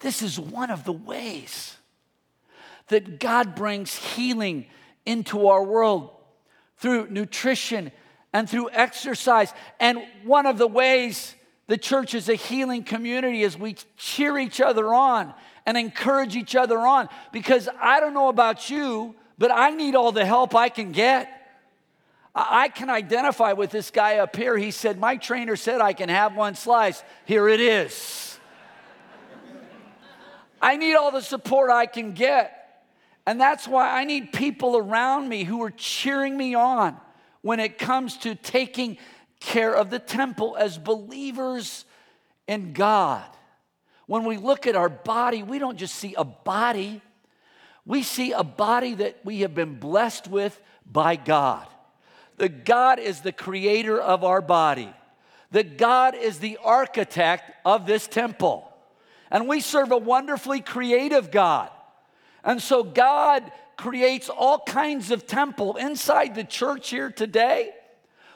this 0.01 0.23
is 0.23 0.41
one 0.41 0.71
of 0.71 0.85
the 0.85 0.93
ways 0.93 1.77
that 2.89 3.21
God 3.21 3.55
brings 3.55 3.95
healing 3.95 4.67
into 5.07 5.49
our 5.49 5.63
world 5.63 6.11
through 6.77 7.09
nutrition 7.11 7.93
and 8.33 8.51
through 8.51 8.71
exercise. 8.73 9.53
And 9.79 10.03
one 10.25 10.47
of 10.47 10.59
the 10.59 10.67
ways 10.67 11.35
the 11.67 11.79
church 11.79 12.15
is 12.15 12.29
a 12.29 12.35
healing 12.35 12.83
community 12.83 13.43
is 13.43 13.57
we 13.57 13.77
cheer 13.97 14.39
each 14.39 14.61
other 14.61 14.93
on 14.93 15.33
and 15.67 15.77
encourage 15.77 16.37
each 16.37 16.55
other 16.57 16.79
on 16.79 17.09
because 17.33 17.69
I 17.81 18.01
don't 18.01 18.15
know 18.15 18.29
about 18.29 18.71
you, 18.71 19.15
but 19.39 19.51
I 19.51 19.71
need 19.71 19.95
all 19.95 20.13
the 20.13 20.25
help 20.25 20.55
I 20.55 20.69
can 20.69 20.93
get. 20.93 21.31
I 22.35 22.69
can 22.69 22.91
identify 22.91 23.53
with 23.53 23.71
this 23.71 23.91
guy 23.91 24.17
up 24.19 24.35
here. 24.35 24.57
He 24.57 24.73
said, 24.73 24.99
My 24.99 25.17
trainer 25.17 25.55
said 25.55 25.81
I 25.81 25.93
can 25.93 26.09
have 26.09 26.35
one 26.35 26.57
slice. 26.57 27.03
Here 27.27 27.49
it 27.49 27.61
is. 27.61 28.39
I 30.61 30.77
need 30.77 30.95
all 30.95 31.11
the 31.11 31.21
support 31.21 31.71
I 31.71 31.87
can 31.87 32.13
get. 32.13 32.83
And 33.27 33.41
that's 33.41 33.69
why 33.69 33.99
I 33.99 34.05
need 34.05 34.33
people 34.33 34.77
around 34.77 35.29
me 35.29 35.45
who 35.45 35.63
are 35.63 35.71
cheering 35.71 36.37
me 36.37 36.55
on 36.55 36.97
when 37.43 37.61
it 37.61 37.79
comes 37.79 38.17
to 38.19 38.35
taking 38.35 38.99
care 39.41 39.75
of 39.75 39.91
the 39.91 39.99
temple 39.99 40.57
as 40.59 40.79
believers 40.79 41.85
in 42.49 42.73
God. 42.73 43.25
When 44.07 44.25
we 44.25 44.37
look 44.37 44.67
at 44.67 44.77
our 44.77 44.89
body, 44.89 45.43
we 45.43 45.59
don't 45.59 45.79
just 45.79 45.95
see 45.95 46.15
a 46.15 46.25
body, 46.25 47.01
we 47.87 48.03
see 48.03 48.33
a 48.33 48.45
body 48.45 48.95
that 48.95 49.19
we 49.25 49.41
have 49.41 49.55
been 49.55 49.79
blessed 49.79 50.29
with 50.29 50.61
by 50.91 51.17
God. 51.17 51.67
That 52.37 52.65
God 52.65 52.99
is 52.99 53.21
the 53.21 53.33
creator 53.33 54.01
of 54.01 54.25
our 54.25 54.43
body, 54.43 54.93
that 55.53 55.79
God 55.79 56.15
is 56.15 56.39
the 56.39 56.59
architect 56.63 57.51
of 57.65 57.87
this 57.87 58.07
temple. 58.07 58.71
And 59.31 59.49
we 59.49 59.61
serve 59.61 59.93
a 59.93 59.99
wonderfully 59.99 60.61
creative 60.61 61.31
God. 61.31 61.71
And 62.43 62.61
so 62.61 62.83
God 62.83 63.51
creates 63.77 64.29
all 64.29 64.61
kinds 64.61 65.11
of 65.11 65.27
temple 65.27 65.77
inside 65.77 66.35
the 66.35 66.45
church 66.45 66.91
here 66.91 67.11
today. 67.11 67.71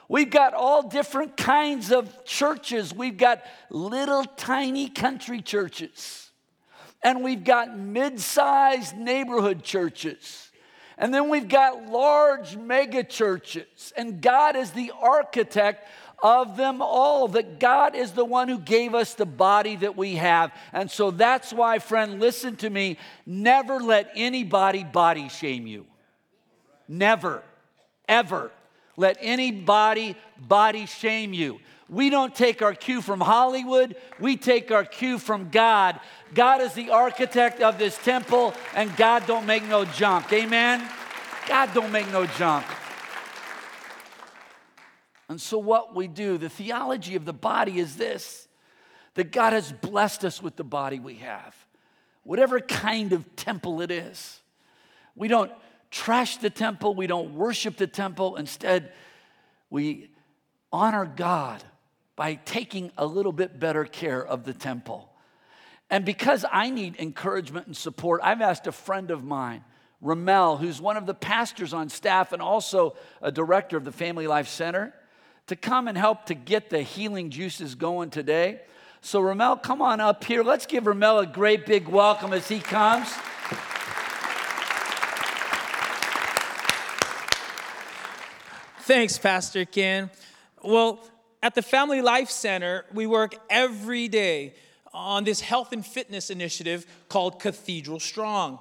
We've 0.08 0.30
got 0.30 0.54
all 0.54 0.88
different 0.88 1.36
kinds 1.36 1.92
of 1.92 2.24
churches. 2.24 2.94
We've 2.94 3.18
got 3.18 3.42
little 3.68 4.24
tiny 4.24 4.88
country 4.88 5.42
churches. 5.42 6.30
And 7.02 7.22
we've 7.22 7.44
got 7.44 7.76
mid 7.78 8.18
sized 8.18 8.96
neighborhood 8.96 9.62
churches. 9.62 10.50
And 10.96 11.14
then 11.14 11.28
we've 11.28 11.48
got 11.48 11.86
large 11.86 12.56
mega 12.56 13.04
churches. 13.04 13.92
And 13.96 14.20
God 14.20 14.56
is 14.56 14.72
the 14.72 14.92
architect 14.98 15.86
of 16.20 16.56
them 16.56 16.82
all, 16.82 17.28
that 17.28 17.60
God 17.60 17.94
is 17.94 18.10
the 18.12 18.24
one 18.24 18.48
who 18.48 18.58
gave 18.58 18.94
us 18.94 19.14
the 19.14 19.26
body 19.26 19.76
that 19.76 19.96
we 19.96 20.16
have. 20.16 20.50
And 20.72 20.90
so 20.90 21.12
that's 21.12 21.52
why, 21.52 21.78
friend, 21.78 22.18
listen 22.18 22.56
to 22.56 22.70
me. 22.70 22.98
Never 23.24 23.78
let 23.78 24.10
anybody 24.16 24.82
body 24.82 25.28
shame 25.28 25.68
you. 25.68 25.86
Never, 26.88 27.44
ever 28.08 28.50
let 28.98 29.16
anybody 29.20 30.16
body 30.36 30.84
shame 30.84 31.32
you. 31.32 31.60
We 31.88 32.10
don't 32.10 32.34
take 32.34 32.60
our 32.60 32.74
cue 32.74 33.00
from 33.00 33.20
Hollywood, 33.20 33.96
we 34.18 34.36
take 34.36 34.70
our 34.70 34.84
cue 34.84 35.18
from 35.18 35.48
God. 35.48 35.98
God 36.34 36.60
is 36.60 36.74
the 36.74 36.90
architect 36.90 37.62
of 37.62 37.78
this 37.78 37.96
temple, 37.96 38.52
and 38.74 38.94
God 38.96 39.26
don't 39.26 39.46
make 39.46 39.66
no 39.66 39.86
junk. 39.86 40.30
Amen? 40.32 40.86
God 41.46 41.72
don't 41.72 41.92
make 41.92 42.10
no 42.12 42.26
junk. 42.26 42.66
And 45.30 45.40
so, 45.40 45.58
what 45.58 45.94
we 45.94 46.08
do, 46.08 46.36
the 46.36 46.50
theology 46.50 47.14
of 47.14 47.24
the 47.24 47.32
body 47.32 47.78
is 47.78 47.96
this 47.96 48.48
that 49.14 49.32
God 49.32 49.52
has 49.52 49.72
blessed 49.72 50.24
us 50.24 50.42
with 50.42 50.56
the 50.56 50.64
body 50.64 50.98
we 50.98 51.16
have, 51.16 51.54
whatever 52.24 52.60
kind 52.60 53.12
of 53.12 53.36
temple 53.36 53.80
it 53.80 53.90
is. 53.90 54.40
We 55.14 55.28
don't 55.28 55.52
trash 55.90 56.36
the 56.38 56.50
temple, 56.50 56.94
we 56.94 57.06
don't 57.06 57.34
worship 57.34 57.76
the 57.76 57.86
temple. 57.86 58.36
Instead, 58.36 58.92
we 59.70 60.10
honor 60.72 61.04
God 61.04 61.62
by 62.16 62.34
taking 62.34 62.90
a 62.98 63.06
little 63.06 63.32
bit 63.32 63.60
better 63.60 63.84
care 63.84 64.24
of 64.24 64.44
the 64.44 64.52
temple. 64.52 65.08
And 65.90 66.04
because 66.04 66.44
I 66.50 66.70
need 66.70 66.96
encouragement 66.98 67.66
and 67.66 67.76
support, 67.76 68.20
I've 68.22 68.42
asked 68.42 68.66
a 68.66 68.72
friend 68.72 69.10
of 69.10 69.24
mine, 69.24 69.64
Ramel, 70.00 70.58
who's 70.58 70.80
one 70.80 70.96
of 70.96 71.06
the 71.06 71.14
pastors 71.14 71.72
on 71.72 71.88
staff 71.88 72.32
and 72.32 72.42
also 72.42 72.96
a 73.22 73.32
director 73.32 73.76
of 73.76 73.84
the 73.84 73.92
Family 73.92 74.26
Life 74.26 74.48
Center, 74.48 74.92
to 75.46 75.56
come 75.56 75.88
and 75.88 75.96
help 75.96 76.26
to 76.26 76.34
get 76.34 76.68
the 76.68 76.82
healing 76.82 77.30
juices 77.30 77.74
going 77.74 78.10
today. 78.10 78.60
So, 79.00 79.20
Ramel, 79.20 79.56
come 79.56 79.80
on 79.80 80.00
up 80.00 80.24
here. 80.24 80.42
Let's 80.42 80.66
give 80.66 80.86
Ramel 80.86 81.20
a 81.20 81.26
great 81.26 81.64
big 81.64 81.88
welcome 81.88 82.32
as 82.32 82.48
he 82.48 82.58
comes. 82.58 83.08
Thanks, 88.88 89.18
Pastor 89.18 89.66
Ken. 89.66 90.08
Well, 90.64 91.06
at 91.42 91.54
the 91.54 91.60
Family 91.60 92.00
Life 92.00 92.30
Center, 92.30 92.86
we 92.94 93.06
work 93.06 93.34
every 93.50 94.08
day 94.08 94.54
on 94.94 95.24
this 95.24 95.42
health 95.42 95.74
and 95.74 95.84
fitness 95.84 96.30
initiative 96.30 96.86
called 97.10 97.38
Cathedral 97.38 98.00
Strong. 98.00 98.60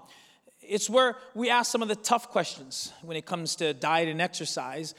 It's 0.60 0.90
where 0.90 1.16
we 1.34 1.50
ask 1.50 1.72
some 1.72 1.82
of 1.82 1.88
the 1.88 1.96
tough 1.96 2.28
questions 2.28 2.92
when 3.04 3.16
it 3.16 3.26
comes 3.26 3.56
to 3.56 3.74
diet 3.74 4.10
and 4.10 4.20
exercise. 4.20 4.96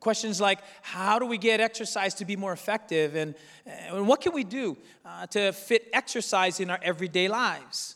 Questions 0.00 0.40
like, 0.40 0.58
how 0.82 1.20
do 1.20 1.26
we 1.26 1.38
get 1.38 1.60
exercise 1.60 2.14
to 2.14 2.24
be 2.24 2.34
more 2.34 2.52
effective? 2.52 3.14
And, 3.14 3.36
and 3.64 4.08
what 4.08 4.20
can 4.20 4.32
we 4.32 4.42
do 4.42 4.76
uh, 5.06 5.28
to 5.28 5.52
fit 5.52 5.90
exercise 5.92 6.58
in 6.58 6.70
our 6.70 6.80
everyday 6.82 7.28
lives? 7.28 7.94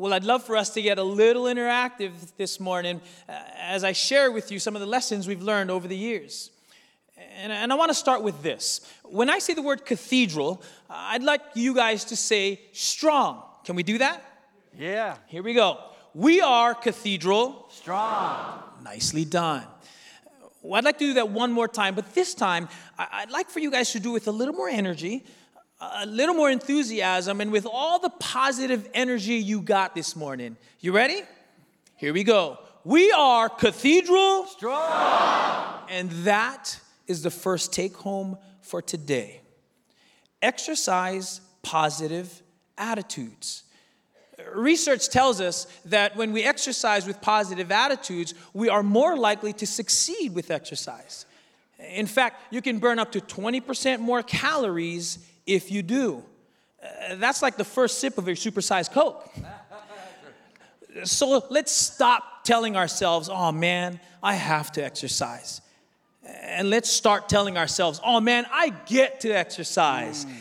Well, 0.00 0.14
I'd 0.14 0.22
love 0.22 0.44
for 0.44 0.56
us 0.56 0.70
to 0.70 0.80
get 0.80 0.96
a 0.98 1.02
little 1.02 1.46
interactive 1.46 2.12
this 2.36 2.60
morning 2.60 3.00
uh, 3.28 3.32
as 3.58 3.82
I 3.82 3.90
share 3.90 4.30
with 4.30 4.52
you 4.52 4.60
some 4.60 4.76
of 4.76 4.80
the 4.80 4.86
lessons 4.86 5.26
we've 5.26 5.42
learned 5.42 5.72
over 5.72 5.88
the 5.88 5.96
years. 5.96 6.52
And, 7.36 7.50
and 7.50 7.72
I 7.72 7.74
want 7.74 7.88
to 7.88 7.96
start 7.96 8.22
with 8.22 8.40
this. 8.40 8.80
When 9.02 9.28
I 9.28 9.40
say 9.40 9.54
the 9.54 9.62
word 9.62 9.84
cathedral, 9.84 10.62
I'd 10.88 11.24
like 11.24 11.40
you 11.54 11.74
guys 11.74 12.04
to 12.06 12.16
say 12.16 12.60
strong. 12.72 13.42
Can 13.64 13.74
we 13.74 13.82
do 13.82 13.98
that? 13.98 14.22
Yeah. 14.78 15.16
Here 15.26 15.42
we 15.42 15.52
go. 15.52 15.80
We 16.14 16.40
are 16.42 16.76
cathedral. 16.76 17.66
Strong. 17.68 18.62
Nicely 18.84 19.24
done. 19.24 19.66
Well, 20.62 20.78
I'd 20.78 20.84
like 20.84 20.98
to 20.98 21.06
do 21.06 21.14
that 21.14 21.30
one 21.30 21.50
more 21.50 21.66
time, 21.66 21.96
but 21.96 22.14
this 22.14 22.34
time 22.34 22.68
I'd 22.96 23.32
like 23.32 23.50
for 23.50 23.58
you 23.58 23.72
guys 23.72 23.90
to 23.92 23.98
do 23.98 24.10
it 24.10 24.12
with 24.12 24.28
a 24.28 24.32
little 24.32 24.54
more 24.54 24.68
energy 24.68 25.24
a 25.80 26.06
little 26.06 26.34
more 26.34 26.50
enthusiasm 26.50 27.40
and 27.40 27.52
with 27.52 27.66
all 27.66 27.98
the 27.98 28.10
positive 28.10 28.88
energy 28.94 29.34
you 29.34 29.60
got 29.60 29.94
this 29.94 30.16
morning. 30.16 30.56
You 30.80 30.92
ready? 30.92 31.22
Here 31.96 32.12
we 32.12 32.24
go. 32.24 32.58
We 32.84 33.12
are 33.12 33.48
Cathedral 33.48 34.46
Strong. 34.46 35.88
And 35.88 36.10
that 36.24 36.80
is 37.06 37.22
the 37.22 37.30
first 37.30 37.72
take 37.72 37.96
home 37.96 38.38
for 38.60 38.82
today. 38.82 39.40
Exercise 40.42 41.40
positive 41.62 42.42
attitudes. 42.76 43.64
Research 44.54 45.08
tells 45.08 45.40
us 45.40 45.66
that 45.84 46.16
when 46.16 46.32
we 46.32 46.44
exercise 46.44 47.06
with 47.06 47.20
positive 47.20 47.72
attitudes, 47.72 48.34
we 48.52 48.68
are 48.68 48.82
more 48.82 49.16
likely 49.16 49.52
to 49.54 49.66
succeed 49.66 50.34
with 50.34 50.50
exercise. 50.50 51.26
In 51.78 52.06
fact, 52.06 52.52
you 52.52 52.62
can 52.62 52.78
burn 52.78 52.98
up 52.98 53.12
to 53.12 53.20
20% 53.20 54.00
more 54.00 54.22
calories 54.22 55.18
if 55.48 55.72
you 55.72 55.82
do. 55.82 56.22
Uh, 56.82 57.16
that's 57.16 57.42
like 57.42 57.56
the 57.56 57.64
first 57.64 57.98
sip 57.98 58.18
of 58.18 58.26
your 58.26 58.36
supersized 58.36 58.92
Coke. 58.92 59.28
so 61.04 61.44
let's 61.50 61.72
stop 61.72 62.44
telling 62.44 62.76
ourselves, 62.76 63.28
oh 63.32 63.50
man, 63.50 63.98
I 64.22 64.34
have 64.34 64.70
to 64.72 64.84
exercise. 64.84 65.60
And 66.42 66.70
let's 66.70 66.90
start 66.90 67.28
telling 67.28 67.56
ourselves, 67.56 68.00
oh 68.04 68.20
man, 68.20 68.46
I 68.52 68.70
get 68.86 69.20
to 69.20 69.30
exercise. 69.30 70.26
Mm. 70.26 70.34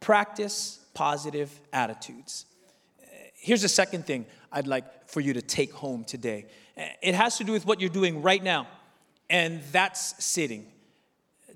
Practice 0.00 0.80
positive 0.92 1.50
attitudes. 1.72 2.46
Here's 3.34 3.62
the 3.62 3.68
second 3.68 4.06
thing 4.06 4.26
I'd 4.52 4.66
like 4.66 5.08
for 5.08 5.20
you 5.20 5.34
to 5.34 5.42
take 5.42 5.72
home 5.72 6.04
today. 6.04 6.46
It 7.02 7.14
has 7.14 7.38
to 7.38 7.44
do 7.44 7.52
with 7.52 7.66
what 7.66 7.80
you're 7.80 7.90
doing 7.90 8.22
right 8.22 8.42
now, 8.42 8.66
and 9.28 9.62
that's 9.72 10.24
sitting. 10.24 10.66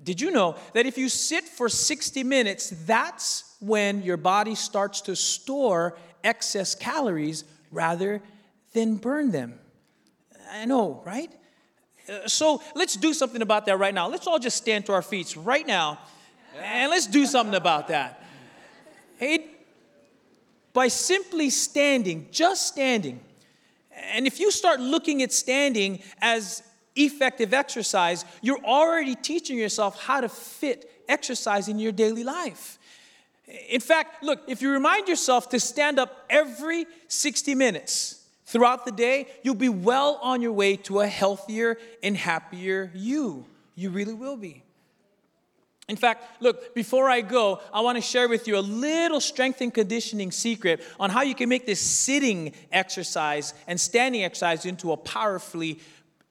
Did 0.03 0.21
you 0.21 0.31
know 0.31 0.55
that 0.73 0.85
if 0.85 0.97
you 0.97 1.09
sit 1.09 1.43
for 1.43 1.69
60 1.69 2.23
minutes, 2.23 2.73
that's 2.85 3.55
when 3.59 4.01
your 4.01 4.17
body 4.17 4.55
starts 4.55 5.01
to 5.01 5.15
store 5.15 5.97
excess 6.23 6.75
calories 6.75 7.43
rather 7.71 8.21
than 8.73 8.95
burn 8.95 9.31
them? 9.31 9.59
I 10.51 10.65
know, 10.65 11.01
right? 11.05 11.31
Uh, 12.07 12.27
so 12.27 12.61
let's 12.75 12.95
do 12.95 13.13
something 13.13 13.41
about 13.41 13.65
that 13.65 13.77
right 13.77 13.93
now. 13.93 14.07
Let's 14.07 14.25
all 14.25 14.39
just 14.39 14.57
stand 14.57 14.85
to 14.87 14.93
our 14.93 15.01
feet 15.01 15.35
right 15.35 15.67
now 15.67 15.99
and 16.57 16.89
let's 16.89 17.07
do 17.07 17.25
something 17.25 17.55
about 17.55 17.89
that. 17.89 18.23
Hey, 19.17 19.45
by 20.73 20.87
simply 20.87 21.49
standing, 21.49 22.27
just 22.31 22.67
standing, 22.67 23.19
and 23.91 24.25
if 24.25 24.39
you 24.39 24.49
start 24.49 24.79
looking 24.79 25.21
at 25.21 25.33
standing 25.33 26.01
as 26.21 26.63
effective 26.95 27.53
exercise, 27.53 28.25
you're 28.41 28.63
already 28.63 29.15
teaching 29.15 29.57
yourself 29.57 30.01
how 30.01 30.21
to 30.21 30.29
fit 30.29 30.89
exercise 31.07 31.67
in 31.67 31.79
your 31.79 31.91
daily 31.91 32.23
life. 32.23 32.77
In 33.69 33.81
fact, 33.81 34.23
look, 34.23 34.41
if 34.47 34.61
you 34.61 34.71
remind 34.71 35.07
yourself 35.07 35.49
to 35.49 35.59
stand 35.59 35.97
up 35.99 36.25
every 36.29 36.85
60 37.07 37.55
minutes 37.55 38.23
throughout 38.45 38.85
the 38.85 38.91
day, 38.91 39.27
you'll 39.43 39.55
be 39.55 39.69
well 39.69 40.19
on 40.21 40.41
your 40.41 40.51
way 40.51 40.75
to 40.75 40.99
a 40.99 41.07
healthier 41.07 41.77
and 42.03 42.15
happier 42.15 42.91
you. 42.93 43.45
You 43.75 43.89
really 43.89 44.13
will 44.13 44.37
be. 44.37 44.63
In 45.87 45.95
fact, 45.95 46.39
look, 46.39 46.75
before 46.75 47.09
I 47.09 47.21
go, 47.21 47.61
I 47.73 47.81
want 47.81 47.97
to 47.97 48.01
share 48.01 48.29
with 48.29 48.47
you 48.47 48.57
a 48.57 48.61
little 48.61 49.19
strength 49.19 49.59
and 49.61 49.73
conditioning 49.73 50.31
secret 50.31 50.83
on 50.99 51.09
how 51.09 51.23
you 51.23 51.33
can 51.33 51.49
make 51.49 51.65
this 51.65 51.81
sitting 51.81 52.53
exercise 52.71 53.55
and 53.65 53.81
standing 53.81 54.23
exercise 54.23 54.67
into 54.67 54.91
a 54.91 54.97
powerfully 54.97 55.79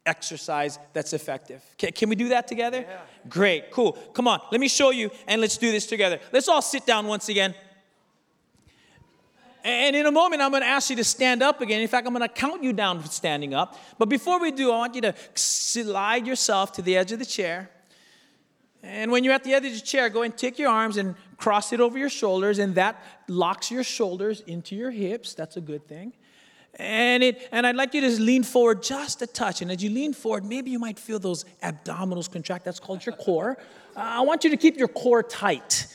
exercise 0.09 0.79
that's 0.93 1.13
effective. 1.13 1.63
Can, 1.77 1.93
can 1.93 2.09
we 2.09 2.17
do 2.17 2.31
that 2.31 2.49
together? 2.49 2.81
Yeah. 2.81 3.01
Great, 3.29 3.71
cool. 3.71 3.93
Come 4.15 4.27
on, 4.27 4.41
let 4.51 4.61
me 4.61 4.69
show 4.69 4.91
you 4.91 5.11
and 5.27 5.41
let's 5.41 5.59
do 5.59 5.71
this 5.71 5.87
together. 5.87 6.19
Let's 6.33 6.49
all 6.49 6.63
sit 6.63 6.85
down 6.87 7.07
once 7.07 7.29
again. 7.29 7.55
And 9.65 9.95
in 9.95 10.07
a 10.07 10.13
moment, 10.13 10.41
I'm 10.41 10.51
going 10.51 10.63
to 10.63 10.69
ask 10.69 10.89
you 10.89 10.97
to 10.97 11.05
stand 11.05 11.43
up 11.43 11.61
again. 11.61 11.81
In 11.81 11.89
fact, 11.89 12.07
I'm 12.07 12.15
going 12.15 12.27
to 12.27 12.35
count 12.35 12.63
you 12.63 12.73
down 12.73 13.01
for 13.03 13.09
standing 13.09 13.55
up. 13.55 13.77
But 13.99 14.09
before 14.09 14.41
we 14.41 14.51
do, 14.51 14.73
I 14.73 14.79
want 14.79 14.95
you 14.95 15.03
to 15.03 15.15
slide 15.35 16.27
yourself 16.27 16.73
to 16.73 16.83
the 16.83 16.97
edge 16.97 17.13
of 17.13 17.19
the 17.19 17.27
chair. 17.27 17.69
And 18.83 19.11
when 19.11 19.25
you're 19.25 19.35
at 19.35 19.45
the 19.45 19.53
edge 19.53 19.67
of 19.67 19.73
the 19.73 19.81
chair, 19.81 20.09
go 20.09 20.23
and 20.23 20.37
take 20.37 20.59
your 20.59 20.71
arms 20.71 20.97
and 20.97 21.17
cross 21.37 21.73
it 21.73 21.81
over 21.81 21.99
your 21.99 22.09
shoulders, 22.09 22.59
and 22.59 22.77
that 22.77 23.03
locks 23.27 23.71
your 23.71 23.85
shoulders 23.85 24.41
into 24.47 24.77
your 24.77 24.91
hips. 24.91 25.35
That's 25.35 25.57
a 25.57 25.61
good 25.61 25.87
thing. 25.87 26.13
And, 26.75 27.23
it, 27.23 27.49
and 27.51 27.67
I'd 27.67 27.77
like 27.77 27.95
you 27.95 28.01
to 28.03 28.21
lean 28.21 28.45
forward 28.45 28.83
just 28.83 29.21
a 29.23 29.27
touch. 29.27 29.63
And 29.63 29.71
as 29.71 29.83
you 29.83 29.91
lean 29.91 30.13
forward, 30.13 30.45
maybe 30.45 30.71
you 30.71 30.79
might 30.79 30.99
feel 30.99 31.19
those 31.19 31.45
abdominals 31.63 32.31
contract. 32.31 32.65
That's 32.65 32.79
called 32.79 33.05
your 33.05 33.17
core. 33.17 33.59
Uh, 33.97 34.01
I 34.01 34.21
want 34.21 34.45
you 34.45 34.51
to 34.51 34.57
keep 34.57 34.77
your 34.77 34.89
core 34.89 35.23
tight. 35.23 35.89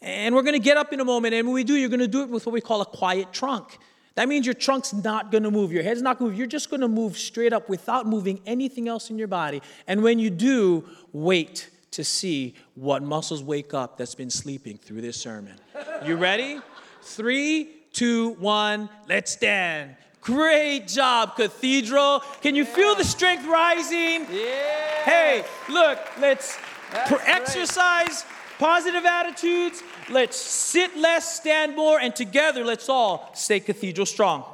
And 0.00 0.34
we're 0.34 0.42
going 0.42 0.54
to 0.54 0.64
get 0.64 0.78
up 0.78 0.92
in 0.94 1.00
a 1.00 1.04
moment. 1.04 1.34
And 1.34 1.46
when 1.46 1.54
we 1.54 1.64
do, 1.64 1.74
you're 1.74 1.90
going 1.90 2.00
to 2.00 2.08
do 2.08 2.22
it 2.22 2.30
with 2.30 2.46
what 2.46 2.52
we 2.52 2.60
call 2.62 2.80
a 2.80 2.86
quiet 2.86 3.32
trunk. 3.32 3.78
That 4.14 4.28
means 4.28 4.46
your 4.46 4.54
trunk's 4.54 4.92
not 4.92 5.30
going 5.30 5.44
to 5.44 5.50
move. 5.50 5.72
Your 5.72 5.82
head's 5.82 6.02
not 6.02 6.18
going 6.18 6.30
to 6.30 6.32
move. 6.32 6.38
You're 6.38 6.46
just 6.46 6.70
going 6.70 6.80
to 6.80 6.88
move 6.88 7.18
straight 7.18 7.52
up 7.52 7.68
without 7.68 8.06
moving 8.06 8.40
anything 8.46 8.88
else 8.88 9.10
in 9.10 9.18
your 9.18 9.28
body. 9.28 9.62
And 9.86 10.02
when 10.02 10.18
you 10.18 10.30
do, 10.30 10.84
wait 11.12 11.70
to 11.92 12.04
see 12.04 12.54
what 12.74 13.02
muscles 13.02 13.42
wake 13.42 13.74
up 13.74 13.98
that's 13.98 14.14
been 14.14 14.30
sleeping 14.30 14.78
through 14.78 15.00
this 15.02 15.16
sermon. 15.16 15.56
You 16.04 16.16
ready? 16.16 16.60
Three, 17.02 17.70
two, 17.92 18.30
one, 18.34 18.88
let's 19.08 19.32
stand. 19.32 19.96
Great 20.20 20.86
job, 20.86 21.36
Cathedral. 21.36 22.20
Can 22.42 22.54
you 22.54 22.64
feel 22.64 22.94
the 22.94 23.04
strength 23.04 23.46
rising? 23.46 24.26
Yeah. 24.30 25.04
Hey, 25.04 25.44
look, 25.68 25.98
let's 26.20 26.58
pr- 27.06 27.14
exercise 27.26 28.24
positive 28.58 29.06
attitudes. 29.06 29.82
Let's 30.10 30.36
sit 30.36 30.96
less, 30.96 31.36
stand 31.36 31.74
more, 31.74 31.98
and 31.98 32.14
together 32.14 32.64
let's 32.64 32.88
all 32.88 33.30
stay 33.34 33.60
Cathedral 33.60 34.06
strong. 34.06 34.44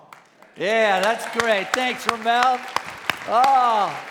Yeah, 0.57 1.01
that's 1.01 1.27
great. 1.39 1.69
Thanks, 1.73 2.07
Ramel. 2.07 2.61
Oh. 3.29 4.03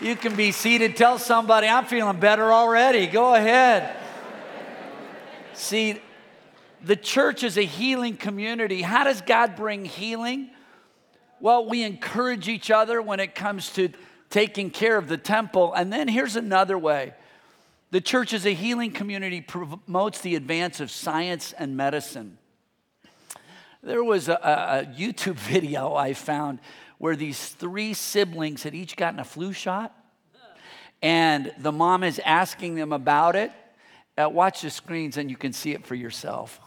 You 0.00 0.16
can 0.16 0.34
be 0.34 0.50
seated. 0.52 0.96
Tell 0.96 1.18
somebody, 1.18 1.68
I'm 1.68 1.84
feeling 1.84 2.18
better 2.18 2.52
already. 2.52 3.06
Go 3.06 3.34
ahead. 3.34 3.94
See, 5.52 6.00
the 6.84 6.96
church 6.96 7.42
is 7.42 7.56
a 7.56 7.64
healing 7.64 8.16
community. 8.16 8.82
How 8.82 9.04
does 9.04 9.20
God 9.20 9.56
bring 9.56 9.84
healing? 9.84 10.50
Well, 11.40 11.66
we 11.66 11.82
encourage 11.82 12.48
each 12.48 12.70
other 12.70 13.00
when 13.00 13.20
it 13.20 13.34
comes 13.34 13.72
to 13.74 13.90
taking 14.30 14.70
care 14.70 14.96
of 14.96 15.08
the 15.08 15.16
temple. 15.16 15.72
And 15.74 15.92
then 15.92 16.08
here's 16.08 16.36
another 16.36 16.78
way 16.78 17.14
the 17.90 18.00
church 18.00 18.32
is 18.32 18.44
a 18.44 18.52
healing 18.52 18.90
community, 18.90 19.40
promotes 19.40 20.20
the 20.20 20.34
advance 20.34 20.80
of 20.80 20.90
science 20.90 21.52
and 21.56 21.76
medicine. 21.76 22.38
There 23.82 24.02
was 24.02 24.28
a, 24.28 24.34
a 24.34 24.92
YouTube 24.98 25.34
video 25.52 25.94
I 25.94 26.14
found 26.14 26.58
where 26.98 27.14
these 27.14 27.50
three 27.50 27.94
siblings 27.94 28.62
had 28.62 28.74
each 28.74 28.96
gotten 28.96 29.20
a 29.20 29.24
flu 29.24 29.52
shot, 29.52 29.94
and 31.02 31.52
the 31.58 31.70
mom 31.70 32.02
is 32.02 32.20
asking 32.24 32.76
them 32.76 32.92
about 32.92 33.36
it. 33.36 33.52
Uh, 34.16 34.28
watch 34.28 34.62
the 34.62 34.70
screens 34.70 35.16
and 35.16 35.28
you 35.28 35.36
can 35.36 35.52
see 35.52 35.72
it 35.72 35.84
for 35.84 35.94
yourself. 35.94 36.60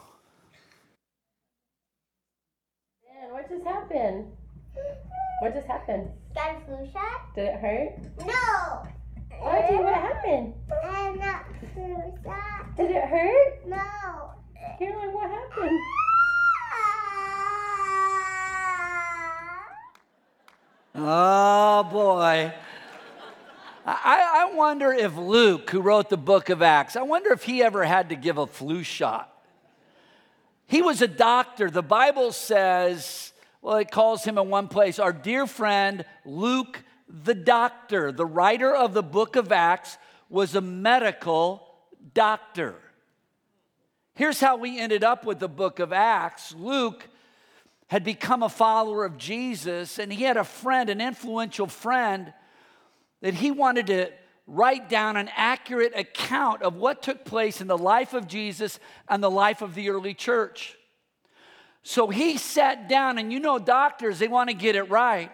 Man, 3.06 3.32
what 3.32 3.48
just 3.48 3.64
happened? 3.88 4.26
What 5.40 5.54
just 5.54 5.66
happened? 5.66 6.08
Got 6.34 6.56
a 6.56 6.60
flu 6.66 6.88
shot? 6.92 7.34
Did 7.34 7.46
it 7.46 7.54
hurt? 7.60 7.98
No. 8.26 8.86
Audrey, 9.40 9.76
what 9.76 9.94
happened? 9.94 10.54
I 10.84 11.16
got 11.16 11.46
flu 11.74 11.96
shot. 12.24 12.76
Did 12.76 12.90
it 12.90 13.04
hurt? 13.04 13.66
No. 13.66 14.30
Caroline, 14.78 15.12
what 15.12 15.30
happened? 15.30 15.78
Oh 20.94 21.88
boy. 21.90 22.52
I, 23.86 24.50
I 24.50 24.54
wonder 24.54 24.92
if 24.92 25.16
Luke, 25.16 25.70
who 25.70 25.80
wrote 25.80 26.10
the 26.10 26.18
book 26.18 26.50
of 26.50 26.60
Acts, 26.60 26.94
I 26.96 27.02
wonder 27.02 27.32
if 27.32 27.44
he 27.44 27.62
ever 27.62 27.84
had 27.84 28.10
to 28.10 28.16
give 28.16 28.36
a 28.36 28.46
flu 28.46 28.82
shot. 28.82 29.32
He 30.66 30.82
was 30.82 31.00
a 31.00 31.08
doctor. 31.08 31.70
The 31.70 31.82
Bible 31.82 32.32
says, 32.32 33.32
well, 33.60 33.76
it 33.76 33.90
calls 33.90 34.24
him 34.24 34.38
in 34.38 34.48
one 34.48 34.68
place, 34.68 34.98
our 34.98 35.12
dear 35.12 35.46
friend 35.46 36.04
Luke 36.24 36.82
the 37.08 37.34
doctor, 37.34 38.12
the 38.12 38.26
writer 38.26 38.74
of 38.74 38.92
the 38.92 39.02
book 39.02 39.36
of 39.36 39.50
Acts, 39.50 39.96
was 40.28 40.54
a 40.54 40.60
medical 40.60 41.66
doctor. 42.12 42.74
Here's 44.14 44.40
how 44.40 44.56
we 44.56 44.78
ended 44.78 45.04
up 45.04 45.24
with 45.24 45.38
the 45.38 45.48
book 45.48 45.78
of 45.78 45.92
Acts. 45.92 46.54
Luke 46.54 47.08
had 47.86 48.04
become 48.04 48.42
a 48.42 48.48
follower 48.48 49.04
of 49.04 49.16
Jesus, 49.16 49.98
and 49.98 50.12
he 50.12 50.24
had 50.24 50.36
a 50.36 50.44
friend, 50.44 50.90
an 50.90 51.00
influential 51.00 51.66
friend, 51.66 52.32
that 53.22 53.34
he 53.34 53.50
wanted 53.50 53.86
to 53.86 54.10
write 54.46 54.88
down 54.88 55.16
an 55.16 55.30
accurate 55.34 55.92
account 55.96 56.62
of 56.62 56.74
what 56.76 57.02
took 57.02 57.24
place 57.24 57.60
in 57.60 57.66
the 57.66 57.78
life 57.78 58.12
of 58.12 58.26
Jesus 58.26 58.78
and 59.08 59.22
the 59.22 59.30
life 59.30 59.62
of 59.62 59.74
the 59.74 59.88
early 59.88 60.14
church. 60.14 60.77
So 61.82 62.08
he 62.08 62.36
sat 62.36 62.88
down, 62.88 63.18
and 63.18 63.32
you 63.32 63.40
know, 63.40 63.58
doctors, 63.58 64.18
they 64.18 64.28
want 64.28 64.50
to 64.50 64.54
get 64.54 64.76
it 64.76 64.84
right. 64.84 65.30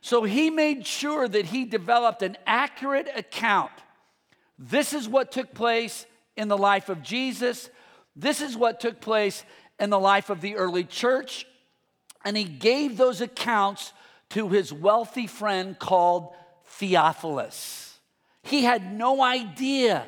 So 0.00 0.24
he 0.24 0.50
made 0.50 0.86
sure 0.86 1.28
that 1.28 1.46
he 1.46 1.64
developed 1.64 2.22
an 2.22 2.36
accurate 2.46 3.08
account. 3.14 3.70
This 4.58 4.92
is 4.92 5.08
what 5.08 5.30
took 5.30 5.54
place 5.54 6.06
in 6.36 6.48
the 6.48 6.58
life 6.58 6.88
of 6.88 7.02
Jesus. 7.02 7.70
This 8.16 8.40
is 8.40 8.56
what 8.56 8.80
took 8.80 9.00
place 9.00 9.44
in 9.78 9.90
the 9.90 10.00
life 10.00 10.28
of 10.28 10.40
the 10.40 10.56
early 10.56 10.84
church 10.84 11.46
and 12.24 12.36
he 12.36 12.44
gave 12.44 12.96
those 12.96 13.20
accounts 13.20 13.92
to 14.30 14.48
his 14.48 14.72
wealthy 14.72 15.26
friend 15.26 15.78
called 15.78 16.32
Theophilus. 16.64 17.98
He 18.42 18.62
had 18.62 18.92
no 18.92 19.22
idea 19.22 20.04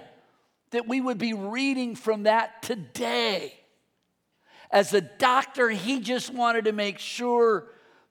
that 0.70 0.88
we 0.88 1.00
would 1.00 1.18
be 1.18 1.34
reading 1.34 1.94
from 1.94 2.24
that 2.24 2.62
today. 2.62 3.54
As 4.74 4.92
a 4.92 5.00
doctor, 5.00 5.70
he 5.70 6.00
just 6.00 6.34
wanted 6.34 6.64
to 6.64 6.72
make 6.72 6.98
sure 6.98 7.68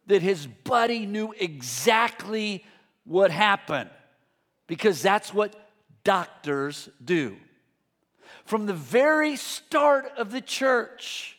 that 0.07 0.21
his 0.21 0.47
buddy 0.47 1.05
knew 1.05 1.33
exactly 1.37 2.63
what 3.03 3.31
happened 3.31 3.89
because 4.67 5.01
that's 5.01 5.33
what 5.33 5.53
doctors 6.05 6.87
do. 7.03 7.35
From 8.45 8.65
the 8.65 8.73
very 8.73 9.35
start 9.35 10.09
of 10.17 10.31
the 10.31 10.39
church, 10.39 11.37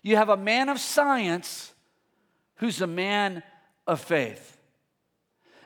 you 0.00 0.14
have 0.14 0.28
a 0.28 0.36
man 0.36 0.68
of 0.68 0.78
science 0.78 1.72
who's 2.58 2.80
a 2.80 2.86
man 2.86 3.42
of 3.84 4.00
faith. 4.00 4.58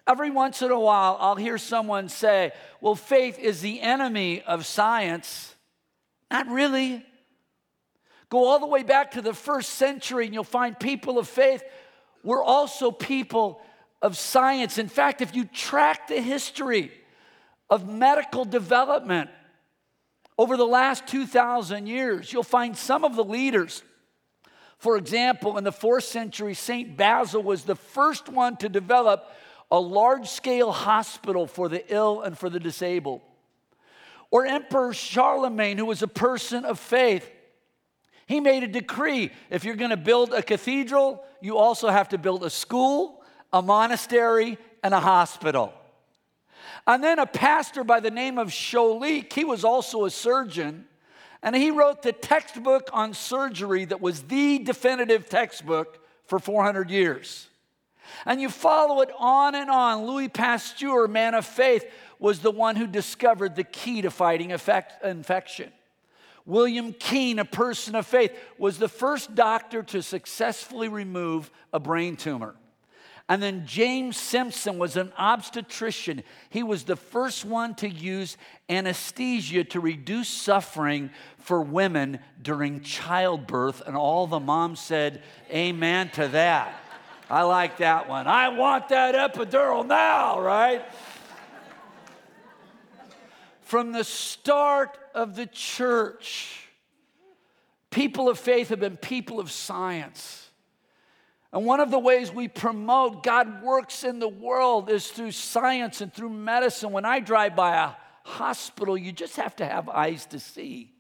Every 0.07 0.31
once 0.31 0.63
in 0.63 0.71
a 0.71 0.81
while, 0.81 1.19
I'll 1.21 1.37
hear 1.37 1.59
someone 1.59 2.09
say, 2.09 2.53
Well, 2.81 2.95
faith 2.95 3.39
is 3.39 3.61
the 3.61 3.83
enemy 3.83 4.41
of 4.41 4.65
science. 4.65 5.55
Not 6.31 6.47
really. 6.49 7.05
Go 8.31 8.47
all 8.47 8.61
the 8.61 8.67
way 8.67 8.85
back 8.85 9.11
to 9.13 9.23
the 9.23 9.35
first 9.35 9.71
century, 9.71 10.25
and 10.25 10.33
you'll 10.33 10.45
find 10.45 10.79
people 10.79 11.19
of 11.19 11.29
faith 11.29 11.63
were 12.23 12.43
also 12.43 12.91
people 12.91 13.61
of 14.01 14.17
science. 14.17 14.79
In 14.79 14.89
fact, 14.89 15.21
if 15.21 15.35
you 15.35 15.45
track 15.45 16.07
the 16.07 16.21
history 16.21 16.93
of 17.69 17.89
medical 17.89 18.45
development 18.45 19.31
over 20.39 20.57
the 20.57 20.67
last 20.67 21.07
2,000 21.09 21.87
years, 21.87 22.33
you'll 22.33 22.43
find 22.43 22.77
some 22.77 23.05
of 23.05 23.17
the 23.17 23.25
leaders. 23.25 23.83
For 24.79 24.97
example, 24.97 25.59
in 25.59 25.65
the 25.65 25.73
fourth 25.73 26.05
century, 26.05 26.55
St. 26.55 26.97
Basil 26.97 27.43
was 27.43 27.65
the 27.65 27.75
first 27.75 28.29
one 28.29 28.57
to 28.59 28.69
develop 28.69 29.31
a 29.71 29.79
large 29.79 30.29
scale 30.29 30.73
hospital 30.73 31.47
for 31.47 31.69
the 31.69 31.85
ill 31.93 32.23
and 32.23 32.39
for 32.39 32.49
the 32.49 32.61
disabled. 32.61 33.21
Or 34.31 34.47
Emperor 34.47 34.95
Charlemagne, 34.95 35.79
who 35.79 35.87
was 35.87 36.03
a 36.03 36.09
person 36.09 36.65
of 36.65 36.79
faith, 36.79 37.29
he 38.31 38.39
made 38.39 38.63
a 38.63 38.69
decree 38.69 39.33
if 39.51 39.65
you're 39.65 39.75
going 39.75 39.91
to 39.91 39.97
build 39.97 40.33
a 40.33 40.41
cathedral, 40.41 41.25
you 41.41 41.59
also 41.59 41.89
have 41.89 42.11
to 42.11 42.17
build 42.17 42.45
a 42.45 42.51
school, 42.51 43.25
a 43.53 43.61
monastery, 43.61 44.57
and 44.85 44.95
a 44.95 45.01
hospital. 45.01 45.75
And 46.87 47.03
then 47.03 47.19
a 47.19 47.27
pastor 47.27 47.83
by 47.83 47.99
the 47.99 48.13
name 48.13 48.39
of 48.39 48.51
Chauliac, 48.51 49.33
he 49.33 49.45
was 49.45 49.65
also 49.65 50.05
a 50.05 50.11
surgeon, 50.11 50.85
and 51.43 51.57
he 51.57 51.73
wrote 51.73 52.03
the 52.03 52.13
textbook 52.13 52.89
on 52.93 53.15
surgery 53.15 53.85
that 53.87 54.01
was 54.01 54.23
the 54.23 54.61
definitive 54.61 55.29
textbook 55.29 55.99
for 56.27 56.39
400 56.39 56.89
years. 56.89 57.49
And 58.25 58.41
you 58.41 58.49
follow 58.49 59.01
it 59.01 59.11
on 59.19 59.57
and 59.57 59.69
on. 59.69 60.07
Louis 60.07 60.29
Pasteur, 60.29 61.09
man 61.09 61.35
of 61.35 61.45
faith, 61.45 61.85
was 62.21 62.39
the 62.39 62.53
one 62.53 62.77
who 62.77 62.87
discovered 62.87 63.57
the 63.57 63.65
key 63.65 64.03
to 64.03 64.11
fighting 64.13 64.51
infection. 64.51 65.73
William 66.47 66.93
Keen, 66.93 67.39
a 67.39 67.45
person 67.45 67.95
of 67.95 68.07
faith, 68.07 68.33
was 68.59 68.79
the 68.79 68.89
first 68.89 69.35
doctor 69.35 69.83
to 69.85 70.03
successfully 70.03 70.89
remove 70.89 71.51
a 71.73 71.79
brain 71.81 72.17
tumor. 72.17 72.55
And 73.31 73.41
then 73.41 73.65
James 73.65 74.17
Simpson 74.17 74.77
was 74.77 74.97
an 74.97 75.13
obstetrician. 75.17 76.25
He 76.49 76.65
was 76.65 76.83
the 76.83 76.97
first 76.97 77.45
one 77.45 77.77
to 77.77 77.89
use 77.89 78.37
anesthesia 78.69 79.63
to 79.65 79.79
reduce 79.79 80.29
suffering 80.29 81.11
for 81.39 81.63
women 81.63 82.19
during 82.43 82.81
childbirth. 82.81 83.83
And 83.87 83.97
all 83.97 84.27
the 84.27 84.41
moms 84.41 84.81
said, 84.81 85.23
Amen 85.49 86.11
to 86.15 86.27
that. 86.27 86.75
I 87.31 87.43
like 87.43 87.77
that 87.77 88.09
one. 88.09 88.27
I 88.27 88.49
want 88.49 88.89
that 88.89 89.15
epidural 89.15 89.87
now, 89.87 90.41
right? 90.41 90.83
From 93.61 93.93
the 93.93 94.03
start 94.03 94.99
of 95.15 95.37
the 95.37 95.47
church, 95.47 96.69
people 97.91 98.29
of 98.29 98.39
faith 98.39 98.69
have 98.69 98.81
been 98.81 98.97
people 98.97 99.41
of 99.41 99.51
science. 99.51 100.51
And 101.53 101.65
one 101.65 101.81
of 101.81 101.91
the 101.91 101.99
ways 101.99 102.33
we 102.33 102.47
promote 102.49 103.25
God 103.25 103.63
works 103.63 104.05
in 104.05 104.21
the 104.21 104.29
world 104.29 104.89
is 104.89 105.09
through 105.09 105.33
science 105.33 106.01
and 106.01 106.13
through 106.13 106.31
medicine. 106.31 106.93
When 106.93 107.05
I 107.05 107.21
drive 107.21 107.57
by 107.57 107.77
a 107.77 107.91
hospital, 108.29 108.97
you 108.97 109.11
just 109.11 109.37
have 109.37 109.57
to 109.57 109.67
have 109.67 109.89
eyes 109.89 110.27
to 110.27 110.39
see. 110.39 110.93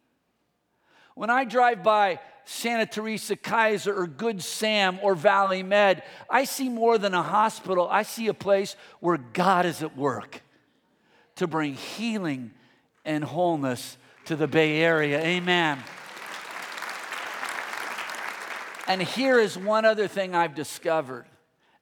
When 1.14 1.30
I 1.30 1.44
drive 1.44 1.82
by 1.82 2.18
Santa 2.44 2.86
Teresa 2.86 3.36
Kaiser 3.36 3.94
or 3.94 4.06
Good 4.06 4.42
Sam 4.42 4.98
or 5.02 5.14
Valley 5.14 5.62
Med, 5.62 6.02
I 6.28 6.44
see 6.44 6.68
more 6.68 6.98
than 6.98 7.14
a 7.14 7.22
hospital. 7.22 7.86
I 7.88 8.02
see 8.02 8.26
a 8.26 8.34
place 8.34 8.74
where 8.98 9.18
God 9.18 9.66
is 9.66 9.82
at 9.82 9.96
work 9.96 10.42
to 11.36 11.46
bring 11.46 11.74
healing 11.74 12.50
and 13.04 13.24
wholeness 13.24 13.96
to 14.26 14.36
the 14.36 14.46
Bay 14.46 14.80
Area. 14.80 15.20
Amen. 15.20 15.78
And 18.86 19.00
here 19.00 19.38
is 19.38 19.56
one 19.56 19.84
other 19.84 20.08
thing 20.08 20.34
I've 20.34 20.54
discovered. 20.54 21.26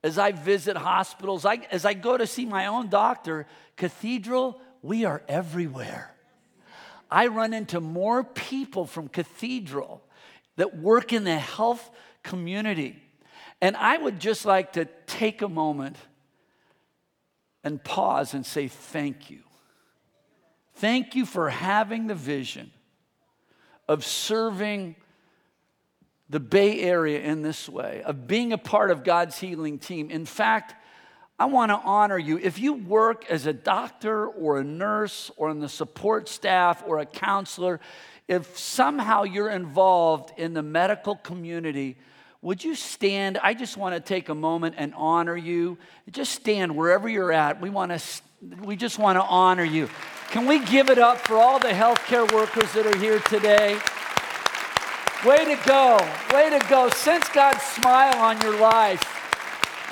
As 0.03 0.19
I 0.19 0.33
visit 0.33 0.77
hospitals, 0.77 1.45
I, 1.45 1.67
as 1.71 1.85
I 1.85 1.95
go 1.95 2.17
to 2.17 2.27
see 2.27 2.47
my 2.47 2.67
own 2.67 2.89
doctor, 2.89 3.47
Cathedral, 3.77 4.61
we 4.83 5.05
are 5.05 5.23
everywhere. 5.27 6.15
I 7.11 7.29
run 7.29 7.55
into 7.55 7.81
more 7.81 8.23
people 8.23 8.87
from 8.87 9.09
Cathedral 9.09 10.03
that 10.57 10.77
work 10.77 11.13
in 11.13 11.25
the 11.25 11.39
health 11.39 11.91
community. 12.23 13.03
And 13.61 13.77
I 13.77 13.97
would 13.97 14.21
just 14.21 14.45
like 14.45 14.75
to 14.75 14.87
take 15.07 15.43
a 15.43 15.49
moment 15.49 15.97
and 17.65 17.83
pause 17.83 18.35
and 18.35 18.45
say 18.45 18.69
thank 18.69 19.31
you. 19.31 19.41
Thank 20.79 21.17
you 21.17 21.27
for 21.27 21.51
having 21.51 22.07
the 22.07 22.15
vision 22.15 22.71
of 23.89 24.05
serving 24.05 24.95
the 26.31 26.39
Bay 26.39 26.81
Area 26.83 27.21
in 27.21 27.43
this 27.43 27.69
way, 27.69 28.03
of 28.05 28.29
being 28.29 28.53
a 28.53 28.59
part 28.59 28.93
of 28.93 29.03
God's 29.03 29.37
healing 29.39 29.81
team. 29.81 30.09
In 30.09 30.25
fact, 30.25 30.77
I 31.37 31.47
want 31.47 31.71
to 31.71 31.77
honor 31.79 32.17
you. 32.17 32.39
If 32.39 32.61
you 32.61 32.75
work 32.75 33.25
as 33.29 33.47
a 33.47 33.53
doctor 33.53 34.29
or 34.29 34.61
a 34.61 34.65
nurse 34.65 35.33
or 35.37 35.51
in 35.51 35.59
the 35.59 35.69
support 35.69 36.29
staff 36.29 36.85
or 36.87 37.01
a 37.01 37.07
counselor, 37.07 37.81
if 38.29 38.57
somehow 38.57 39.25
you're 39.25 39.51
involved 39.51 40.33
in 40.37 40.55
the 40.55 40.63
medical 40.63 41.17
community, 41.17 41.97
would 42.41 42.63
you 42.63 42.75
stand? 42.75 43.39
I 43.39 43.55
just 43.55 43.77
want 43.77 43.95
to 43.95 44.01
take 44.01 44.29
a 44.29 44.35
moment 44.35 44.77
and 44.79 44.95
honor 44.95 45.37
you. 45.37 45.77
Just 46.11 46.33
stand 46.33 46.77
wherever 46.77 47.09
you're 47.09 47.33
at. 47.33 47.61
We 47.61 47.71
want 47.71 47.93
to 47.93 48.01
we 48.63 48.77
just 48.77 48.99
want 48.99 49.17
to 49.17 49.23
honor 49.23 49.65
you. 49.65 49.89
Can 50.31 50.47
we 50.47 50.65
give 50.65 50.91
it 50.91 50.99
up 50.99 51.19
for 51.19 51.37
all 51.37 51.59
the 51.59 51.69
healthcare 51.69 52.31
workers 52.33 52.73
that 52.75 52.87
are 52.87 52.99
here 52.99 53.19
today? 53.21 53.79
Way 55.27 55.45
to 55.57 55.61
go. 55.67 55.99
Way 56.33 56.51
to 56.51 56.65
go. 56.69 56.89
Sense 56.91 57.29
God's 57.31 57.63
smile 57.63 58.15
on 58.19 58.41
your 58.41 58.61
life. 58.61 59.03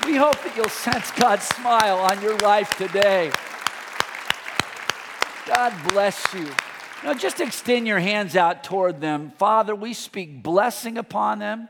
We 0.05 0.15
hope 0.15 0.41
that 0.43 0.55
you'll 0.55 0.69
sense 0.69 1.11
God's 1.11 1.43
smile 1.43 1.97
on 1.97 2.21
your 2.21 2.37
life 2.37 2.77
today. 2.77 3.31
God 5.45 5.73
bless 5.89 6.33
you. 6.33 6.47
Now, 7.03 7.13
just 7.13 7.41
extend 7.41 7.87
your 7.87 7.99
hands 7.99 8.37
out 8.37 8.63
toward 8.63 9.01
them. 9.01 9.31
Father, 9.37 9.75
we 9.75 9.93
speak 9.93 10.41
blessing 10.41 10.97
upon 10.97 11.39
them. 11.39 11.67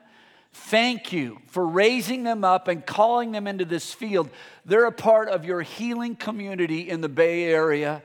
Thank 0.66 1.14
you 1.14 1.40
for 1.48 1.66
raising 1.66 2.24
them 2.24 2.44
up 2.44 2.68
and 2.68 2.86
calling 2.86 3.32
them 3.32 3.48
into 3.48 3.64
this 3.64 3.94
field. 3.94 4.30
They're 4.66 4.86
a 4.86 4.92
part 4.92 5.30
of 5.30 5.46
your 5.46 5.62
healing 5.62 6.16
community 6.16 6.90
in 6.90 7.00
the 7.00 7.08
Bay 7.08 7.46
Area. 7.46 8.04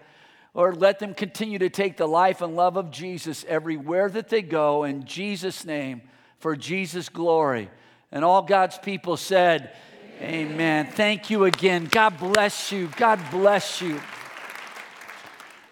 Lord, 0.55 0.77
let 0.77 1.01
them 1.01 1.15
continue 1.15 1.59
to 1.59 1.71
take 1.71 1.97
the 1.97 2.07
life 2.07 2.41
and 2.41 2.55
love 2.55 2.77
of 2.77 2.93
Jesus 2.93 3.45
everywhere 3.49 4.09
that 4.11 4.29
they 4.29 4.43
go 4.43 4.85
in 4.85 5.05
Jesus' 5.07 5.65
name 5.65 6.03
for 6.39 6.55
Jesus' 6.55 7.09
glory. 7.09 7.69
And 8.13 8.25
all 8.25 8.43
God's 8.43 8.79
people 8.79 9.17
said, 9.17 9.75
Amen. 10.21 10.53
Amen. 10.53 10.87
Thank 10.93 11.31
you 11.31 11.47
again. 11.47 11.89
God 11.91 12.17
bless 12.19 12.71
you. 12.71 12.89
God 12.97 13.19
bless 13.33 13.81
you. 13.81 14.01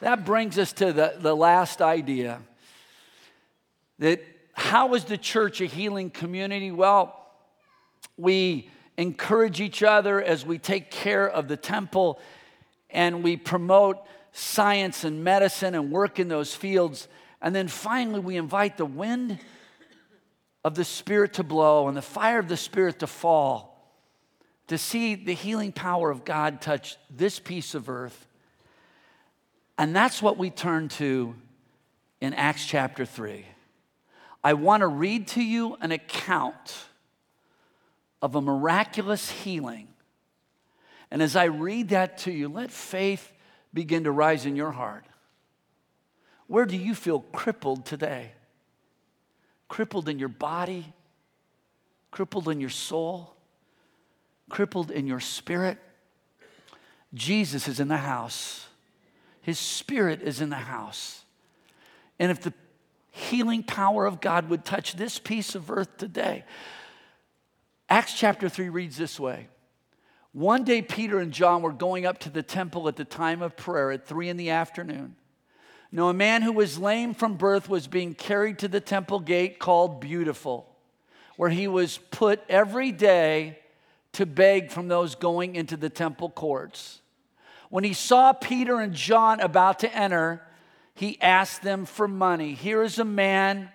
That 0.00 0.24
brings 0.24 0.58
us 0.58 0.72
to 0.72 0.92
the, 0.92 1.14
the 1.18 1.36
last 1.36 1.82
idea 1.82 2.40
that 4.00 4.24
how 4.60 4.94
is 4.94 5.04
the 5.04 5.18
church 5.18 5.60
a 5.60 5.66
healing 5.66 6.10
community? 6.10 6.70
Well, 6.70 7.16
we 8.16 8.68
encourage 8.96 9.60
each 9.60 9.82
other 9.82 10.22
as 10.22 10.44
we 10.44 10.58
take 10.58 10.90
care 10.90 11.28
of 11.28 11.48
the 11.48 11.56
temple 11.56 12.20
and 12.90 13.22
we 13.22 13.36
promote 13.36 13.98
science 14.32 15.04
and 15.04 15.24
medicine 15.24 15.74
and 15.74 15.90
work 15.90 16.18
in 16.18 16.28
those 16.28 16.54
fields. 16.54 17.08
And 17.40 17.54
then 17.54 17.68
finally, 17.68 18.20
we 18.20 18.36
invite 18.36 18.76
the 18.76 18.86
wind 18.86 19.38
of 20.64 20.74
the 20.74 20.84
Spirit 20.84 21.34
to 21.34 21.42
blow 21.42 21.88
and 21.88 21.96
the 21.96 22.02
fire 22.02 22.38
of 22.38 22.48
the 22.48 22.56
Spirit 22.56 22.98
to 22.98 23.06
fall 23.06 23.70
to 24.68 24.78
see 24.78 25.16
the 25.16 25.32
healing 25.32 25.72
power 25.72 26.12
of 26.12 26.24
God 26.24 26.60
touch 26.60 26.96
this 27.10 27.40
piece 27.40 27.74
of 27.74 27.88
earth. 27.88 28.28
And 29.76 29.96
that's 29.96 30.22
what 30.22 30.38
we 30.38 30.50
turn 30.50 30.88
to 30.90 31.34
in 32.20 32.34
Acts 32.34 32.66
chapter 32.66 33.04
3. 33.04 33.46
I 34.42 34.54
want 34.54 34.80
to 34.80 34.86
read 34.86 35.28
to 35.28 35.42
you 35.42 35.76
an 35.80 35.92
account 35.92 36.76
of 38.22 38.34
a 38.34 38.40
miraculous 38.40 39.30
healing. 39.30 39.88
And 41.10 41.22
as 41.22 41.36
I 41.36 41.44
read 41.44 41.90
that 41.90 42.18
to 42.18 42.32
you, 42.32 42.48
let 42.48 42.70
faith 42.70 43.32
begin 43.74 44.04
to 44.04 44.10
rise 44.10 44.46
in 44.46 44.56
your 44.56 44.70
heart. 44.70 45.04
Where 46.46 46.66
do 46.66 46.76
you 46.76 46.94
feel 46.94 47.20
crippled 47.20 47.84
today? 47.84 48.32
Crippled 49.68 50.08
in 50.08 50.18
your 50.18 50.28
body, 50.28 50.92
crippled 52.10 52.48
in 52.48 52.60
your 52.60 52.70
soul, 52.70 53.34
crippled 54.48 54.90
in 54.90 55.06
your 55.06 55.20
spirit. 55.20 55.78
Jesus 57.14 57.68
is 57.68 57.78
in 57.78 57.88
the 57.88 57.96
house. 57.96 58.66
His 59.42 59.58
spirit 59.58 60.22
is 60.22 60.40
in 60.40 60.50
the 60.50 60.56
house. 60.56 61.24
And 62.18 62.30
if 62.30 62.40
the 62.40 62.52
healing 63.20 63.62
power 63.62 64.06
of 64.06 64.20
God 64.20 64.48
would 64.48 64.64
touch 64.64 64.94
this 64.94 65.18
piece 65.18 65.54
of 65.54 65.70
earth 65.70 65.96
today. 65.96 66.44
Acts 67.88 68.14
chapter 68.14 68.48
3 68.48 68.68
reads 68.68 68.96
this 68.96 69.20
way 69.20 69.48
One 70.32 70.64
day, 70.64 70.82
Peter 70.82 71.18
and 71.18 71.32
John 71.32 71.62
were 71.62 71.72
going 71.72 72.06
up 72.06 72.18
to 72.20 72.30
the 72.30 72.42
temple 72.42 72.88
at 72.88 72.96
the 72.96 73.04
time 73.04 73.42
of 73.42 73.56
prayer 73.56 73.90
at 73.90 74.06
3 74.06 74.28
in 74.28 74.36
the 74.36 74.50
afternoon. 74.50 75.16
Now, 75.92 76.08
a 76.08 76.14
man 76.14 76.42
who 76.42 76.52
was 76.52 76.78
lame 76.78 77.14
from 77.14 77.34
birth 77.34 77.68
was 77.68 77.88
being 77.88 78.14
carried 78.14 78.60
to 78.60 78.68
the 78.68 78.80
temple 78.80 79.18
gate 79.18 79.58
called 79.58 80.00
Beautiful, 80.00 80.68
where 81.36 81.50
he 81.50 81.66
was 81.66 81.98
put 82.10 82.40
every 82.48 82.92
day 82.92 83.58
to 84.12 84.24
beg 84.24 84.70
from 84.70 84.88
those 84.88 85.16
going 85.16 85.56
into 85.56 85.76
the 85.76 85.90
temple 85.90 86.30
courts. 86.30 87.00
When 87.70 87.84
he 87.84 87.92
saw 87.92 88.32
Peter 88.32 88.80
and 88.80 88.94
John 88.94 89.40
about 89.40 89.80
to 89.80 89.94
enter, 89.94 90.42
he 91.00 91.18
asked 91.22 91.62
them 91.62 91.86
for 91.86 92.06
money. 92.06 92.52
Here 92.52 92.82
is 92.82 92.98
a 92.98 93.06
man 93.06 93.70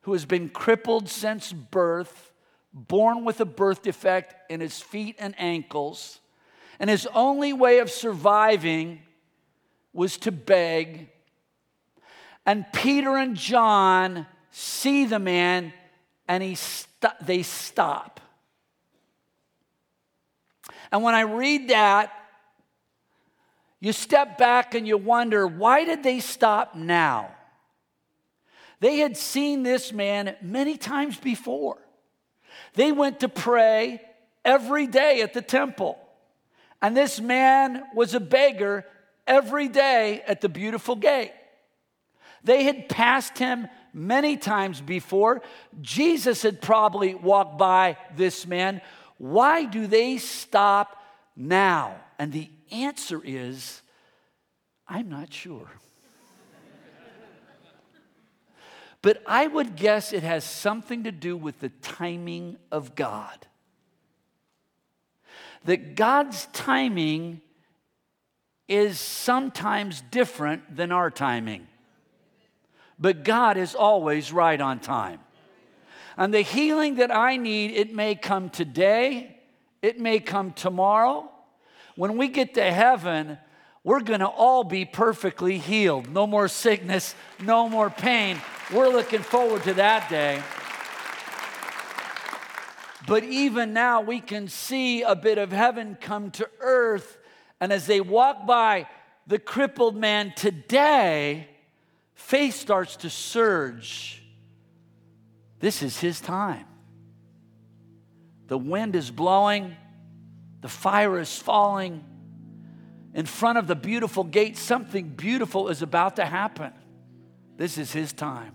who 0.00 0.12
has 0.12 0.24
been 0.24 0.48
crippled 0.48 1.08
since 1.08 1.52
birth, 1.52 2.32
born 2.72 3.24
with 3.24 3.40
a 3.40 3.44
birth 3.44 3.82
defect 3.82 4.50
in 4.50 4.58
his 4.58 4.80
feet 4.80 5.14
and 5.20 5.36
ankles, 5.38 6.18
and 6.80 6.90
his 6.90 7.06
only 7.14 7.52
way 7.52 7.78
of 7.78 7.92
surviving 7.92 9.02
was 9.92 10.16
to 10.16 10.32
beg. 10.32 11.10
And 12.44 12.66
Peter 12.72 13.16
and 13.16 13.36
John 13.36 14.26
see 14.50 15.04
the 15.04 15.20
man 15.20 15.72
and 16.26 16.42
he 16.42 16.56
st- 16.56 17.20
they 17.24 17.44
stop. 17.44 18.20
And 20.90 21.04
when 21.04 21.14
I 21.14 21.20
read 21.20 21.68
that, 21.68 22.12
you 23.82 23.92
step 23.92 24.38
back 24.38 24.76
and 24.76 24.86
you 24.86 24.96
wonder 24.96 25.44
why 25.44 25.84
did 25.84 26.04
they 26.04 26.20
stop 26.20 26.76
now? 26.76 27.34
They 28.78 28.98
had 28.98 29.16
seen 29.16 29.64
this 29.64 29.92
man 29.92 30.36
many 30.40 30.76
times 30.76 31.16
before. 31.16 31.78
They 32.74 32.92
went 32.92 33.18
to 33.20 33.28
pray 33.28 34.00
every 34.44 34.86
day 34.86 35.20
at 35.22 35.34
the 35.34 35.42
temple. 35.42 35.98
And 36.80 36.96
this 36.96 37.20
man 37.20 37.82
was 37.92 38.14
a 38.14 38.20
beggar 38.20 38.84
every 39.26 39.66
day 39.66 40.22
at 40.28 40.40
the 40.40 40.48
beautiful 40.48 40.94
gate. 40.94 41.32
They 42.44 42.62
had 42.62 42.88
passed 42.88 43.36
him 43.36 43.66
many 43.92 44.36
times 44.36 44.80
before. 44.80 45.42
Jesus 45.80 46.42
had 46.42 46.62
probably 46.62 47.16
walked 47.16 47.58
by 47.58 47.96
this 48.14 48.46
man. 48.46 48.80
Why 49.18 49.64
do 49.64 49.88
they 49.88 50.18
stop 50.18 51.01
now? 51.36 51.96
And 52.18 52.32
the 52.32 52.50
answer 52.70 53.20
is 53.24 53.82
I'm 54.88 55.08
not 55.08 55.32
sure. 55.32 55.70
but 59.00 59.22
I 59.26 59.46
would 59.46 59.76
guess 59.76 60.12
it 60.12 60.22
has 60.22 60.44
something 60.44 61.04
to 61.04 61.12
do 61.12 61.36
with 61.36 61.60
the 61.60 61.70
timing 61.80 62.56
of 62.70 62.94
God. 62.94 63.46
That 65.64 65.94
God's 65.94 66.46
timing 66.52 67.40
is 68.68 68.98
sometimes 68.98 70.02
different 70.10 70.76
than 70.76 70.92
our 70.92 71.10
timing. 71.10 71.66
But 72.98 73.24
God 73.24 73.56
is 73.56 73.74
always 73.74 74.32
right 74.32 74.60
on 74.60 74.80
time. 74.80 75.20
And 76.16 76.32
the 76.32 76.42
healing 76.42 76.96
that 76.96 77.14
I 77.14 77.36
need, 77.36 77.72
it 77.72 77.94
may 77.94 78.14
come 78.14 78.50
today, 78.50 79.31
it 79.82 80.00
may 80.00 80.20
come 80.20 80.52
tomorrow. 80.52 81.28
When 81.96 82.16
we 82.16 82.28
get 82.28 82.54
to 82.54 82.72
heaven, 82.72 83.38
we're 83.84 84.00
gonna 84.00 84.28
all 84.28 84.64
be 84.64 84.84
perfectly 84.84 85.58
healed. 85.58 86.08
No 86.08 86.26
more 86.26 86.48
sickness, 86.48 87.14
no 87.40 87.68
more 87.68 87.90
pain. 87.90 88.40
We're 88.72 88.88
looking 88.88 89.20
forward 89.20 89.64
to 89.64 89.74
that 89.74 90.08
day. 90.08 90.42
But 93.06 93.24
even 93.24 93.72
now, 93.72 94.00
we 94.00 94.20
can 94.20 94.46
see 94.48 95.02
a 95.02 95.16
bit 95.16 95.36
of 95.36 95.50
heaven 95.50 95.98
come 96.00 96.30
to 96.32 96.48
earth 96.60 97.18
and 97.62 97.72
as 97.72 97.86
they 97.86 98.00
walk 98.00 98.44
by 98.44 98.88
the 99.28 99.38
crippled 99.38 99.94
man 99.94 100.32
today, 100.34 101.48
faith 102.12 102.56
starts 102.56 102.96
to 102.96 103.08
surge. 103.08 104.20
This 105.60 105.80
is 105.80 106.00
his 106.00 106.20
time. 106.20 106.66
The 108.52 108.58
wind 108.58 108.96
is 108.96 109.10
blowing, 109.10 109.74
the 110.60 110.68
fire 110.68 111.18
is 111.18 111.34
falling. 111.38 112.04
In 113.14 113.24
front 113.24 113.56
of 113.56 113.66
the 113.66 113.74
beautiful 113.74 114.24
gate, 114.24 114.58
something 114.58 115.08
beautiful 115.08 115.70
is 115.70 115.80
about 115.80 116.16
to 116.16 116.26
happen. 116.26 116.70
This 117.56 117.78
is 117.78 117.92
his 117.92 118.12
time. 118.12 118.52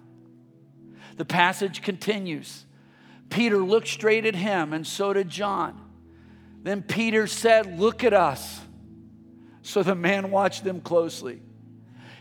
The 1.15 1.25
passage 1.25 1.81
continues. 1.81 2.63
Peter 3.31 3.57
looked 3.57 3.87
straight 3.87 4.27
at 4.27 4.35
him, 4.35 4.71
and 4.71 4.85
so 4.85 5.13
did 5.13 5.29
John. 5.29 5.81
Then 6.61 6.83
Peter 6.83 7.25
said, 7.25 7.79
Look 7.79 8.03
at 8.03 8.13
us. 8.13 8.61
So 9.63 9.81
the 9.81 9.95
man 9.95 10.29
watched 10.29 10.63
them 10.63 10.79
closely. 10.79 11.41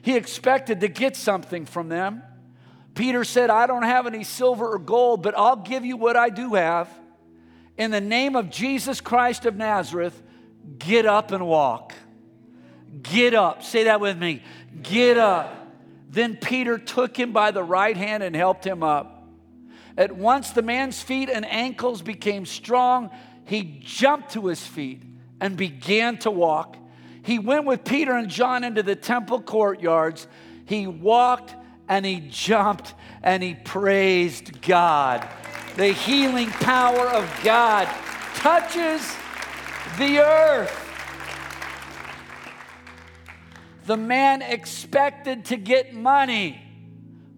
He 0.00 0.16
expected 0.16 0.80
to 0.80 0.88
get 0.88 1.14
something 1.14 1.66
from 1.66 1.90
them. 1.90 2.22
Peter 2.94 3.22
said, 3.22 3.50
I 3.50 3.66
don't 3.66 3.82
have 3.82 4.06
any 4.06 4.24
silver 4.24 4.66
or 4.66 4.78
gold, 4.78 5.22
but 5.22 5.36
I'll 5.36 5.56
give 5.56 5.84
you 5.84 5.98
what 5.98 6.16
I 6.16 6.30
do 6.30 6.54
have. 6.54 6.88
In 7.76 7.90
the 7.90 8.00
name 8.00 8.36
of 8.36 8.50
Jesus 8.50 9.00
Christ 9.00 9.44
of 9.44 9.56
Nazareth, 9.56 10.22
get 10.78 11.06
up 11.06 11.32
and 11.32 11.46
walk. 11.46 11.92
Get 13.02 13.34
up. 13.34 13.62
Say 13.62 13.84
that 13.84 14.00
with 14.00 14.16
me. 14.16 14.42
Get 14.82 15.18
up. 15.18 15.52
Then 16.08 16.36
Peter 16.36 16.78
took 16.78 17.18
him 17.18 17.32
by 17.32 17.50
the 17.50 17.62
right 17.62 17.96
hand 17.96 18.22
and 18.22 18.34
helped 18.34 18.64
him 18.64 18.82
up. 18.82 19.28
At 19.98 20.16
once 20.16 20.50
the 20.50 20.62
man's 20.62 21.02
feet 21.02 21.28
and 21.28 21.44
ankles 21.44 22.02
became 22.02 22.46
strong. 22.46 23.10
He 23.44 23.78
jumped 23.80 24.32
to 24.32 24.46
his 24.46 24.64
feet 24.64 25.02
and 25.40 25.56
began 25.56 26.18
to 26.18 26.30
walk. 26.30 26.76
He 27.22 27.38
went 27.38 27.64
with 27.64 27.84
Peter 27.84 28.14
and 28.16 28.28
John 28.28 28.64
into 28.64 28.82
the 28.82 28.96
temple 28.96 29.40
courtyards. 29.42 30.26
He 30.64 30.86
walked 30.86 31.54
and 31.88 32.06
he 32.06 32.20
jumped 32.20 32.94
and 33.22 33.42
he 33.42 33.54
praised 33.54 34.62
God. 34.62 35.28
The 35.76 35.88
healing 35.88 36.48
power 36.48 37.06
of 37.06 37.30
God 37.44 37.86
touches 38.36 39.14
the 39.98 40.20
earth. 40.20 40.82
The 43.84 43.98
man 43.98 44.40
expected 44.40 45.44
to 45.46 45.56
get 45.56 45.94
money, 45.94 46.58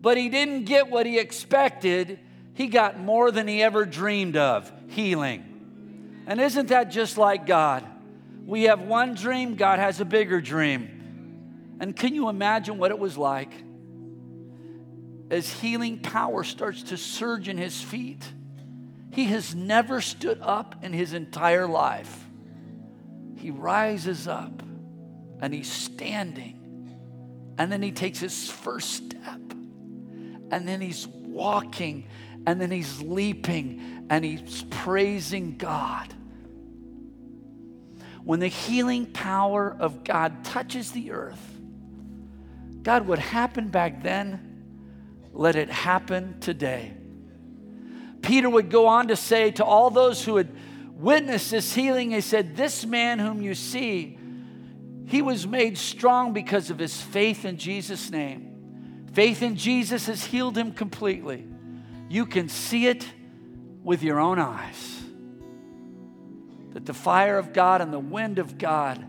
but 0.01 0.17
he 0.17 0.29
didn't 0.29 0.67
get 0.67 0.89
what 0.89 1.05
he 1.05 1.19
expected. 1.19 2.21
He 2.55 2.69
got 2.69 3.01
more 3.01 3.33
than 3.33 3.49
he 3.49 3.61
ever 3.61 3.85
dreamed 3.85 4.37
of 4.37 4.71
healing. 4.87 6.25
And 6.29 6.41
isn't 6.41 6.69
that 6.69 6.93
just 6.93 7.19
like 7.19 7.45
God? 7.45 7.85
We 8.47 8.65
have 8.65 8.81
one 8.83 9.15
dream, 9.15 9.57
God 9.57 9.81
has 9.81 10.01
a 10.01 10.05
bigger 10.05 10.41
dream. 10.41 11.77
And 11.81 11.95
can 11.95 12.15
you 12.15 12.29
imagine 12.29 12.79
what 12.79 12.93
it 12.93 12.99
was 13.01 13.19
like 13.19 13.53
as 15.31 15.53
healing 15.53 15.99
power 15.99 16.45
starts 16.45 16.83
to 16.85 16.97
surge 16.97 17.49
in 17.49 17.59
his 17.59 17.81
feet? 17.81 18.25
He 19.13 19.25
has 19.27 19.55
never 19.55 20.01
stood 20.01 20.41
up 20.41 20.77
in 20.83 20.93
his 20.93 21.13
entire 21.13 21.67
life. 21.67 22.27
He 23.37 23.51
rises 23.51 24.29
up 24.29 24.63
and 25.41 25.55
he's 25.55 25.71
standing. 25.71 26.55
And 27.59 27.73
then 27.73 27.83
he 27.83 27.91
takes 27.91 28.21
his 28.21 28.49
first 28.49 28.95
step. 28.95 29.41
And 30.51 30.67
then 30.67 30.81
he's 30.81 31.07
walking. 31.07 32.07
And 32.47 32.61
then 32.61 32.71
he's 32.71 33.01
leaping. 33.03 34.07
And 34.11 34.25
he's 34.25 34.65
praising 34.71 35.57
God 35.57 36.15
when 38.29 38.41
the 38.41 38.49
healing 38.49 39.07
power 39.07 39.75
of 39.81 40.05
God 40.05 40.45
touches 40.45 40.93
the 40.93 41.13
earth, 41.13 41.41
God, 42.83 43.07
what 43.07 43.19
happened 43.19 43.73
back 43.73 44.03
then, 44.03 44.48
let 45.33 45.57
it 45.57 45.71
happen 45.71 46.41
today. 46.41 46.95
Peter 48.23 48.51
would 48.51 48.71
go 48.71 48.87
on 48.87 49.09
to 49.09 49.17
say 49.17 49.51
to 49.53 49.65
all 49.65 49.91
those 49.91 50.25
who 50.25 50.37
had 50.37 50.49
witnessed 50.95 51.51
this 51.51 51.75
healing, 51.75 52.11
he 52.11 52.21
said, 52.21 52.57
This 52.57 52.85
man 52.85 53.19
whom 53.19 53.41
you 53.41 53.55
see, 53.55 54.19
he 55.07 55.23
was 55.23 55.47
made 55.47 55.79
strong 55.79 56.33
because 56.33 56.71
of 56.71 56.79
his 56.79 57.01
faith 57.01 57.45
in 57.45 57.57
Jesus' 57.57 58.11
name. 58.11 59.07
Faith 59.13 59.43
in 59.43 59.57
Jesus 59.57 60.07
has 60.07 60.25
healed 60.25 60.57
him 60.57 60.73
completely. 60.73 61.47
You 62.09 62.27
can 62.27 62.49
see 62.49 62.87
it 62.87 63.07
with 63.83 64.03
your 64.03 64.21
own 64.21 64.39
eyes 64.39 64.99
that 66.73 66.87
the 66.87 66.95
fire 66.95 67.39
of 67.39 67.53
God 67.53 67.81
and 67.81 67.93
the 67.93 67.99
wind 67.99 68.39
of 68.39 68.59
God 68.59 69.05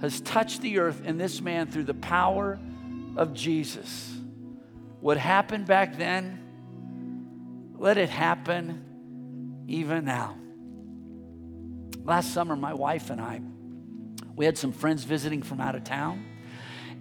has 0.00 0.20
touched 0.20 0.62
the 0.62 0.78
earth 0.78 1.04
in 1.04 1.18
this 1.18 1.40
man 1.40 1.66
through 1.66 1.84
the 1.84 1.94
power 1.94 2.58
of 3.16 3.34
Jesus. 3.34 4.19
What 5.00 5.16
happened 5.16 5.66
back 5.66 5.96
then, 5.96 6.38
let 7.78 7.96
it 7.96 8.10
happen 8.10 9.64
even 9.66 10.04
now. 10.04 10.36
Last 12.04 12.34
summer, 12.34 12.54
my 12.54 12.74
wife 12.74 13.08
and 13.08 13.20
I, 13.20 13.40
we 14.36 14.44
had 14.44 14.58
some 14.58 14.72
friends 14.72 15.04
visiting 15.04 15.42
from 15.42 15.60
out 15.60 15.74
of 15.74 15.84
town, 15.84 16.24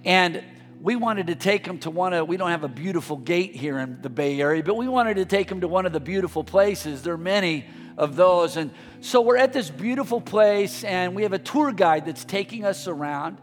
and 0.06 0.42
we 0.82 0.96
wanted 0.96 1.28
to 1.28 1.36
take 1.36 1.66
them 1.66 1.78
to 1.80 1.90
one 1.90 2.14
of, 2.14 2.30
we 2.30 2.38
don't 2.38 2.52
have 2.52 2.64
a 2.64 2.70
beautiful 2.70 3.18
gate 3.18 3.54
here 3.54 3.80
in 3.80 4.02
the 4.02 4.10
Bay 4.10 4.40
Area, 4.40 4.64
but 4.64 4.78
we 4.78 4.88
wanted 4.88 5.16
to 5.16 5.26
take 5.26 5.50
them 5.50 5.60
to 5.60 5.68
one 5.68 5.86
of 5.86 5.92
the 5.92 6.00
beautiful 6.00 6.44
places. 6.44 7.02
There 7.04 7.16
are 7.16 7.18
many 7.18 7.66
of 7.98 8.16
those. 8.16 8.56
And 8.56 8.72
so 9.02 9.20
we're 9.20 9.36
at 9.36 9.52
this 9.52 9.70
beautiful 9.70 10.22
place, 10.22 10.86
and 10.86 11.16
we 11.16 11.24
have 11.24 11.34
a 11.34 11.40
tour 11.40 11.74
guide 11.74 12.06
that's 12.06 12.24
taking 12.24 12.64
us 12.64 12.88
around. 12.88 13.40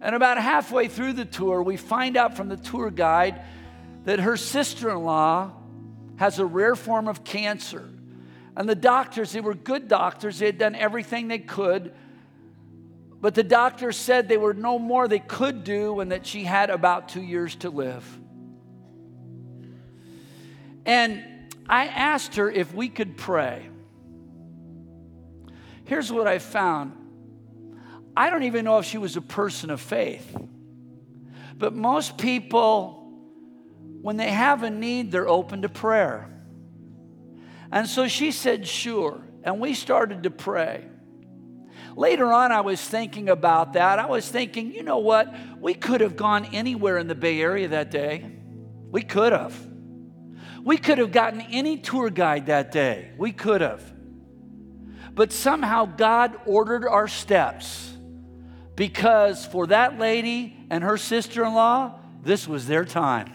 And 0.00 0.14
about 0.14 0.38
halfway 0.38 0.86
through 0.86 1.14
the 1.14 1.24
tour, 1.24 1.60
we 1.64 1.76
find 1.76 2.16
out 2.16 2.36
from 2.36 2.48
the 2.48 2.56
tour 2.56 2.90
guide 2.90 3.42
that 4.08 4.20
her 4.20 4.38
sister 4.38 4.88
in 4.88 5.04
law 5.04 5.50
has 6.16 6.38
a 6.38 6.46
rare 6.46 6.74
form 6.74 7.08
of 7.08 7.24
cancer. 7.24 7.86
And 8.56 8.66
the 8.66 8.74
doctors, 8.74 9.32
they 9.32 9.42
were 9.42 9.52
good 9.52 9.86
doctors, 9.86 10.38
they 10.38 10.46
had 10.46 10.56
done 10.56 10.74
everything 10.74 11.28
they 11.28 11.40
could. 11.40 11.92
But 13.20 13.34
the 13.34 13.42
doctors 13.42 13.98
said 13.98 14.26
there 14.26 14.40
were 14.40 14.54
no 14.54 14.78
more 14.78 15.08
they 15.08 15.18
could 15.18 15.62
do 15.62 16.00
and 16.00 16.10
that 16.10 16.26
she 16.26 16.44
had 16.44 16.70
about 16.70 17.10
two 17.10 17.20
years 17.20 17.54
to 17.56 17.68
live. 17.68 18.02
And 20.86 21.22
I 21.68 21.88
asked 21.88 22.36
her 22.36 22.50
if 22.50 22.72
we 22.72 22.88
could 22.88 23.18
pray. 23.18 23.68
Here's 25.84 26.10
what 26.10 26.26
I 26.26 26.38
found 26.38 26.94
I 28.16 28.30
don't 28.30 28.44
even 28.44 28.64
know 28.64 28.78
if 28.78 28.86
she 28.86 28.96
was 28.96 29.18
a 29.18 29.20
person 29.20 29.68
of 29.68 29.82
faith, 29.82 30.34
but 31.58 31.74
most 31.74 32.16
people, 32.16 32.97
when 34.08 34.16
they 34.16 34.30
have 34.30 34.62
a 34.62 34.70
need, 34.70 35.12
they're 35.12 35.28
open 35.28 35.60
to 35.60 35.68
prayer. 35.68 36.30
And 37.70 37.86
so 37.86 38.08
she 38.08 38.32
said, 38.32 38.66
sure. 38.66 39.20
And 39.42 39.60
we 39.60 39.74
started 39.74 40.22
to 40.22 40.30
pray. 40.30 40.86
Later 41.94 42.32
on, 42.32 42.50
I 42.50 42.62
was 42.62 42.80
thinking 42.80 43.28
about 43.28 43.74
that. 43.74 43.98
I 43.98 44.06
was 44.06 44.26
thinking, 44.26 44.72
you 44.72 44.82
know 44.82 45.00
what? 45.00 45.34
We 45.60 45.74
could 45.74 46.00
have 46.00 46.16
gone 46.16 46.46
anywhere 46.54 46.96
in 46.96 47.06
the 47.06 47.14
Bay 47.14 47.38
Area 47.38 47.68
that 47.68 47.90
day. 47.90 48.24
We 48.90 49.02
could 49.02 49.34
have. 49.34 49.54
We 50.64 50.78
could 50.78 50.96
have 50.96 51.12
gotten 51.12 51.42
any 51.42 51.76
tour 51.76 52.08
guide 52.08 52.46
that 52.46 52.72
day. 52.72 53.10
We 53.18 53.32
could 53.32 53.60
have. 53.60 53.92
But 55.12 55.32
somehow 55.32 55.84
God 55.84 56.34
ordered 56.46 56.88
our 56.88 57.08
steps 57.08 57.94
because 58.74 59.44
for 59.44 59.66
that 59.66 59.98
lady 59.98 60.56
and 60.70 60.82
her 60.82 60.96
sister 60.96 61.44
in 61.44 61.52
law, 61.52 62.00
this 62.22 62.48
was 62.48 62.66
their 62.66 62.86
time. 62.86 63.34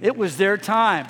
It 0.00 0.16
was 0.16 0.36
their 0.36 0.56
time. 0.56 1.06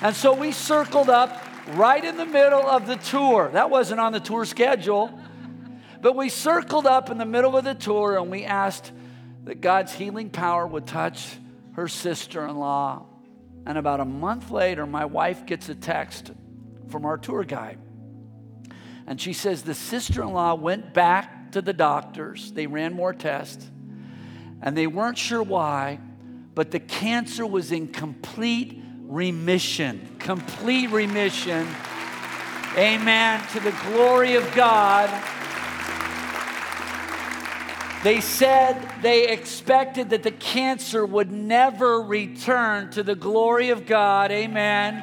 And 0.00 0.16
so 0.16 0.34
we 0.34 0.52
circled 0.52 1.10
up 1.10 1.44
right 1.74 2.04
in 2.04 2.16
the 2.16 2.26
middle 2.26 2.66
of 2.66 2.86
the 2.86 2.96
tour. 2.96 3.50
That 3.52 3.70
wasn't 3.70 4.00
on 4.00 4.12
the 4.12 4.20
tour 4.20 4.44
schedule. 4.44 5.18
But 6.00 6.16
we 6.16 6.28
circled 6.30 6.86
up 6.86 7.10
in 7.10 7.18
the 7.18 7.26
middle 7.26 7.56
of 7.56 7.64
the 7.64 7.74
tour 7.74 8.16
and 8.16 8.30
we 8.30 8.44
asked 8.44 8.92
that 9.44 9.60
God's 9.60 9.92
healing 9.92 10.30
power 10.30 10.66
would 10.66 10.86
touch 10.86 11.36
her 11.74 11.88
sister 11.88 12.46
in 12.46 12.56
law. 12.56 13.06
And 13.66 13.76
about 13.76 14.00
a 14.00 14.04
month 14.04 14.50
later, 14.50 14.86
my 14.86 15.04
wife 15.04 15.44
gets 15.44 15.68
a 15.68 15.74
text 15.74 16.30
from 16.88 17.04
our 17.04 17.18
tour 17.18 17.44
guide. 17.44 17.78
And 19.06 19.20
she 19.20 19.32
says 19.32 19.62
the 19.62 19.74
sister 19.74 20.22
in 20.22 20.32
law 20.32 20.54
went 20.54 20.94
back 20.94 21.52
to 21.52 21.60
the 21.60 21.72
doctors. 21.72 22.52
They 22.52 22.66
ran 22.66 22.94
more 22.94 23.12
tests, 23.12 23.68
and 24.62 24.76
they 24.76 24.86
weren't 24.86 25.18
sure 25.18 25.42
why, 25.42 25.98
but 26.60 26.72
the 26.72 26.78
cancer 26.78 27.46
was 27.46 27.72
in 27.72 27.88
complete 27.88 28.82
remission. 29.04 30.14
Complete 30.18 30.90
remission. 30.90 31.66
Amen. 32.76 33.42
To 33.52 33.60
the 33.60 33.74
glory 33.86 34.34
of 34.34 34.54
God. 34.54 35.08
They 38.04 38.20
said 38.20 38.76
they 39.00 39.28
expected 39.28 40.10
that 40.10 40.22
the 40.22 40.32
cancer 40.32 41.06
would 41.06 41.32
never 41.32 42.02
return 42.02 42.90
to 42.90 43.02
the 43.02 43.14
glory 43.14 43.70
of 43.70 43.86
God. 43.86 44.30
Amen. 44.30 45.02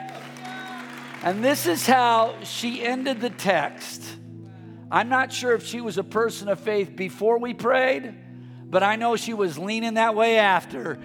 And 1.23 1.43
this 1.43 1.65
is 1.65 1.87
how 1.87 2.35
she 2.43 2.83
ended 2.83 3.19
the 3.19 3.31
text. 3.31 4.03
I'm 4.91 5.09
not 5.09 5.33
sure 5.33 5.55
if 5.55 5.65
she 5.65 5.81
was 5.81 5.97
a 5.97 6.03
person 6.03 6.49
of 6.49 6.59
faith 6.59 6.95
before 6.95 7.39
we 7.39 7.55
prayed, 7.55 8.13
but 8.69 8.83
I 8.83 8.95
know 8.95 9.15
she 9.15 9.33
was 9.33 9.57
leaning 9.57 9.95
that 9.95 10.13
way 10.13 10.37
after. 10.37 10.99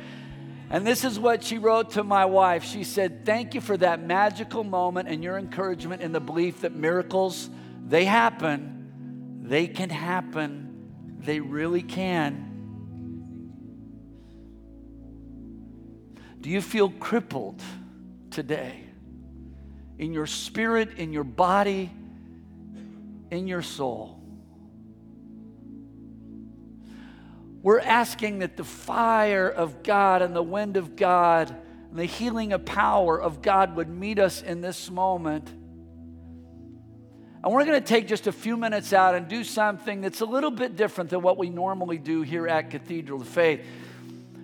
And 0.72 0.86
this 0.86 1.04
is 1.04 1.18
what 1.18 1.44
she 1.44 1.58
wrote 1.58 1.90
to 1.92 2.02
my 2.02 2.24
wife. 2.24 2.64
She 2.64 2.82
said, 2.82 3.26
Thank 3.26 3.54
you 3.54 3.60
for 3.60 3.76
that 3.76 4.02
magical 4.02 4.64
moment 4.64 5.06
and 5.06 5.22
your 5.22 5.36
encouragement 5.36 6.00
in 6.00 6.12
the 6.12 6.20
belief 6.20 6.62
that 6.62 6.74
miracles, 6.74 7.50
they 7.86 8.06
happen. 8.06 9.42
They 9.42 9.66
can 9.66 9.90
happen. 9.90 11.18
They 11.18 11.40
really 11.40 11.82
can. 11.82 12.48
Do 16.40 16.48
you 16.48 16.62
feel 16.62 16.88
crippled 16.88 17.60
today? 18.30 18.82
In 19.98 20.14
your 20.14 20.26
spirit, 20.26 20.96
in 20.96 21.12
your 21.12 21.22
body, 21.22 21.90
in 23.30 23.46
your 23.46 23.60
soul. 23.60 24.21
We're 27.62 27.80
asking 27.80 28.40
that 28.40 28.56
the 28.56 28.64
fire 28.64 29.48
of 29.48 29.82
God 29.82 30.22
and 30.22 30.34
the 30.34 30.42
wind 30.42 30.76
of 30.76 30.96
God 30.96 31.54
and 31.90 31.98
the 31.98 32.04
healing 32.04 32.52
of 32.52 32.64
power 32.64 33.20
of 33.20 33.42
God 33.42 33.76
would 33.76 33.88
meet 33.88 34.18
us 34.18 34.42
in 34.42 34.60
this 34.60 34.90
moment. 34.90 35.48
And 37.44 37.52
we're 37.52 37.64
going 37.64 37.80
to 37.80 37.86
take 37.86 38.08
just 38.08 38.26
a 38.26 38.32
few 38.32 38.56
minutes 38.56 38.92
out 38.92 39.14
and 39.14 39.28
do 39.28 39.44
something 39.44 40.00
that's 40.00 40.20
a 40.20 40.26
little 40.26 40.50
bit 40.50 40.76
different 40.76 41.10
than 41.10 41.22
what 41.22 41.38
we 41.38 41.50
normally 41.50 41.98
do 41.98 42.22
here 42.22 42.48
at 42.48 42.70
Cathedral 42.70 43.20
of 43.20 43.28
Faith. 43.28 43.64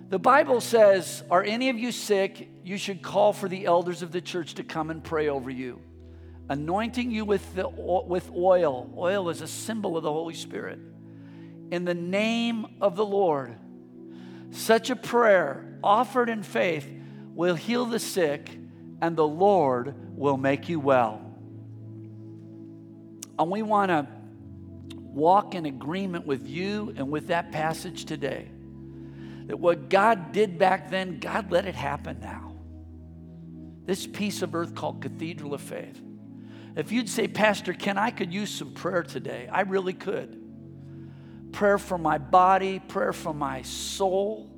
The 0.09 0.19
Bible 0.19 0.61
says, 0.61 1.23
Are 1.29 1.43
any 1.43 1.69
of 1.69 1.77
you 1.77 1.91
sick? 1.91 2.49
You 2.63 2.77
should 2.77 3.01
call 3.01 3.33
for 3.33 3.47
the 3.49 3.65
elders 3.65 4.01
of 4.01 4.11
the 4.11 4.21
church 4.21 4.55
to 4.55 4.63
come 4.63 4.89
and 4.89 5.03
pray 5.03 5.29
over 5.29 5.49
you 5.49 5.81
anointing 6.49 7.11
you 7.11 7.23
with, 7.23 7.55
the, 7.55 7.69
with 7.69 8.29
oil. 8.35 8.91
Oil 8.97 9.29
is 9.29 9.41
a 9.41 9.47
symbol 9.47 9.95
of 9.95 10.03
the 10.03 10.11
Holy 10.11 10.33
Spirit. 10.33 10.79
In 11.71 11.85
the 11.85 11.93
name 11.93 12.65
of 12.81 12.95
the 12.95 13.05
Lord. 13.05 13.55
Such 14.51 14.89
a 14.89 14.95
prayer 14.95 15.77
offered 15.83 16.29
in 16.29 16.43
faith 16.43 16.87
will 17.35 17.55
heal 17.55 17.85
the 17.85 17.99
sick, 17.99 18.49
and 19.01 19.15
the 19.15 19.27
Lord 19.27 19.93
will 20.17 20.37
make 20.37 20.67
you 20.67 20.79
well. 20.79 21.21
And 23.37 23.49
we 23.49 23.61
want 23.61 23.89
to 23.89 24.07
walk 24.95 25.55
in 25.55 25.65
agreement 25.65 26.25
with 26.25 26.47
you 26.47 26.93
and 26.97 27.09
with 27.09 27.27
that 27.27 27.51
passage 27.51 28.05
today. 28.05 28.49
That 29.45 29.59
what 29.59 29.89
God 29.89 30.31
did 30.31 30.57
back 30.57 30.89
then, 30.89 31.19
God 31.19 31.51
let 31.51 31.65
it 31.65 31.75
happen 31.75 32.19
now. 32.19 32.55
This 33.85 34.05
piece 34.05 34.41
of 34.41 34.53
earth 34.53 34.75
called 34.75 35.01
Cathedral 35.01 35.53
of 35.53 35.61
Faith 35.61 36.01
if 36.75 36.93
you'd 36.93 37.09
say, 37.09 37.27
Pastor 37.27 37.73
Ken, 37.73 37.97
I 37.97 38.11
could 38.11 38.33
use 38.33 38.49
some 38.49 38.71
prayer 38.73 39.03
today, 39.03 39.49
I 39.51 39.61
really 39.61 39.93
could. 39.93 40.41
Prayer 41.51 41.77
for 41.77 41.97
my 41.97 42.17
body, 42.17 42.79
prayer 42.79 43.13
for 43.13 43.33
my 43.33 43.61
soul, 43.63 44.49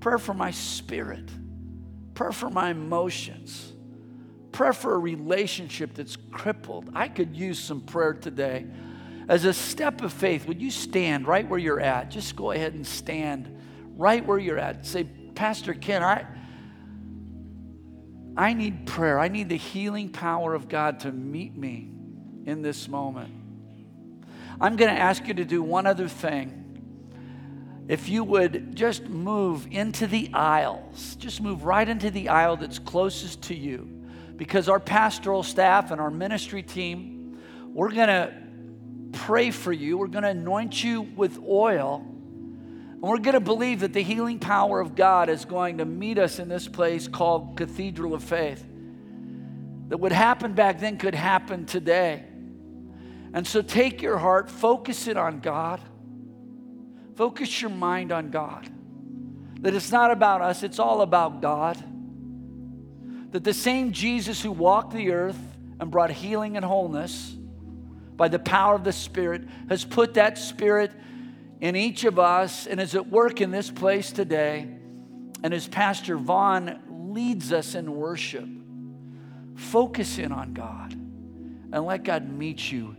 prayer 0.00 0.18
for 0.18 0.34
my 0.34 0.50
spirit, 0.50 1.30
prayer 2.14 2.32
for 2.32 2.50
my 2.50 2.70
emotions, 2.70 3.72
prayer 4.52 4.72
for 4.72 4.94
a 4.94 4.98
relationship 4.98 5.94
that's 5.94 6.16
crippled. 6.30 6.90
I 6.94 7.08
could 7.08 7.36
use 7.36 7.58
some 7.58 7.80
prayer 7.80 8.14
today. 8.14 8.66
As 9.28 9.44
a 9.44 9.54
step 9.54 10.02
of 10.02 10.12
faith, 10.12 10.46
would 10.46 10.60
you 10.60 10.70
stand 10.70 11.26
right 11.26 11.48
where 11.48 11.58
you're 11.58 11.80
at? 11.80 12.10
Just 12.10 12.36
go 12.36 12.50
ahead 12.50 12.74
and 12.74 12.86
stand 12.86 13.48
right 13.96 14.24
where 14.24 14.38
you're 14.38 14.58
at. 14.58 14.84
Say, 14.84 15.04
Pastor 15.34 15.74
Ken, 15.74 16.02
I, 16.02 16.26
I 18.36 18.52
need 18.52 18.86
prayer. 18.86 19.18
I 19.18 19.28
need 19.28 19.48
the 19.48 19.56
healing 19.56 20.10
power 20.10 20.54
of 20.54 20.68
God 20.68 21.00
to 21.00 21.12
meet 21.12 21.56
me 21.56 21.90
in 22.44 22.62
this 22.62 22.88
moment. 22.88 23.32
I'm 24.60 24.76
going 24.76 24.94
to 24.94 25.00
ask 25.00 25.26
you 25.26 25.34
to 25.34 25.44
do 25.44 25.62
one 25.62 25.86
other 25.86 26.08
thing. 26.08 26.60
If 27.88 28.08
you 28.08 28.24
would 28.24 28.74
just 28.74 29.04
move 29.04 29.66
into 29.70 30.06
the 30.06 30.30
aisles, 30.32 31.16
just 31.16 31.40
move 31.40 31.64
right 31.64 31.88
into 31.88 32.10
the 32.10 32.30
aisle 32.30 32.56
that's 32.56 32.78
closest 32.78 33.42
to 33.42 33.54
you. 33.54 33.88
Because 34.36 34.68
our 34.68 34.80
pastoral 34.80 35.42
staff 35.42 35.90
and 35.90 36.00
our 36.00 36.10
ministry 36.10 36.62
team, 36.62 37.38
we're 37.72 37.92
going 37.92 38.08
to 38.08 38.32
pray 39.12 39.50
for 39.50 39.72
you. 39.72 39.98
We're 39.98 40.06
going 40.06 40.24
to 40.24 40.30
anoint 40.30 40.82
you 40.82 41.02
with 41.02 41.38
oil 41.46 42.04
and 43.04 43.10
we're 43.10 43.18
going 43.18 43.34
to 43.34 43.40
believe 43.40 43.80
that 43.80 43.92
the 43.92 44.02
healing 44.02 44.38
power 44.38 44.80
of 44.80 44.96
God 44.96 45.28
is 45.28 45.44
going 45.44 45.76
to 45.76 45.84
meet 45.84 46.16
us 46.16 46.38
in 46.38 46.48
this 46.48 46.66
place 46.66 47.06
called 47.06 47.54
Cathedral 47.54 48.14
of 48.14 48.24
Faith. 48.24 48.64
That 49.88 49.98
what 49.98 50.10
happened 50.10 50.54
back 50.54 50.80
then 50.80 50.96
could 50.96 51.14
happen 51.14 51.66
today. 51.66 52.24
And 53.34 53.44
so 53.44 53.62
take 53.62 54.00
your 54.00 54.16
heart, 54.16 54.48
focus 54.48 55.08
it 55.08 55.16
on 55.16 55.40
God. 55.40 55.80
Focus 57.16 57.60
your 57.60 57.70
mind 57.70 58.12
on 58.12 58.30
God. 58.30 58.70
That 59.60 59.74
it's 59.74 59.90
not 59.90 60.12
about 60.12 60.40
us, 60.40 60.62
it's 60.62 60.78
all 60.78 61.02
about 61.02 61.42
God. 61.42 61.76
That 63.32 63.42
the 63.42 63.52
same 63.52 63.90
Jesus 63.90 64.40
who 64.40 64.52
walked 64.52 64.92
the 64.92 65.10
earth 65.10 65.38
and 65.80 65.90
brought 65.90 66.12
healing 66.12 66.56
and 66.56 66.64
wholeness 66.64 67.36
by 68.16 68.28
the 68.28 68.38
power 68.38 68.76
of 68.76 68.84
the 68.84 68.92
Spirit 68.92 69.42
has 69.68 69.84
put 69.84 70.14
that 70.14 70.38
Spirit 70.38 70.92
in 71.60 71.74
each 71.74 72.04
of 72.04 72.20
us 72.20 72.68
and 72.68 72.80
is 72.80 72.94
at 72.94 73.08
work 73.08 73.40
in 73.40 73.50
this 73.50 73.68
place 73.68 74.12
today. 74.12 74.68
And 75.42 75.52
as 75.52 75.66
Pastor 75.66 76.16
Vaughn 76.16 76.80
leads 77.12 77.52
us 77.52 77.74
in 77.74 77.96
worship, 77.96 78.48
focus 79.56 80.18
in 80.18 80.30
on 80.30 80.54
God 80.54 80.92
and 80.92 81.84
let 81.84 82.04
God 82.04 82.28
meet 82.30 82.70
you 82.70 82.94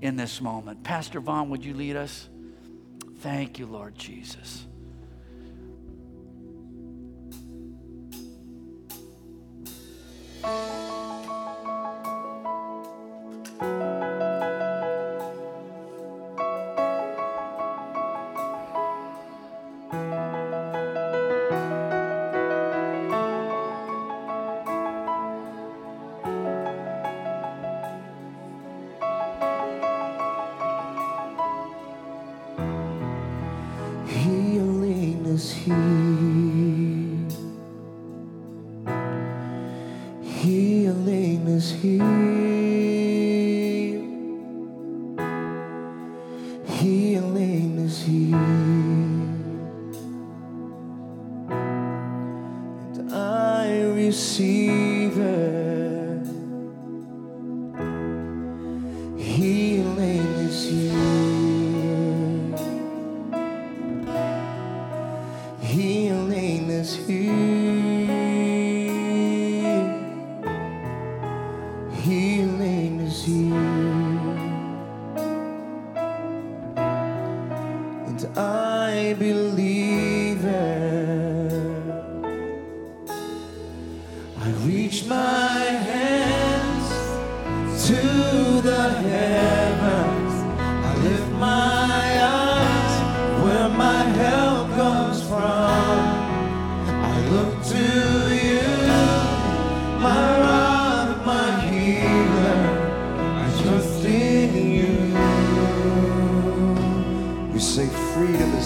in 0.00 0.16
this 0.16 0.40
moment. 0.40 0.82
Pastor 0.82 1.20
Vaughn, 1.20 1.50
would 1.50 1.64
you 1.64 1.74
lead 1.74 1.96
us? 1.96 2.28
Thank 3.20 3.58
you, 3.58 3.66
Lord 3.66 3.96
Jesus. 3.96 4.66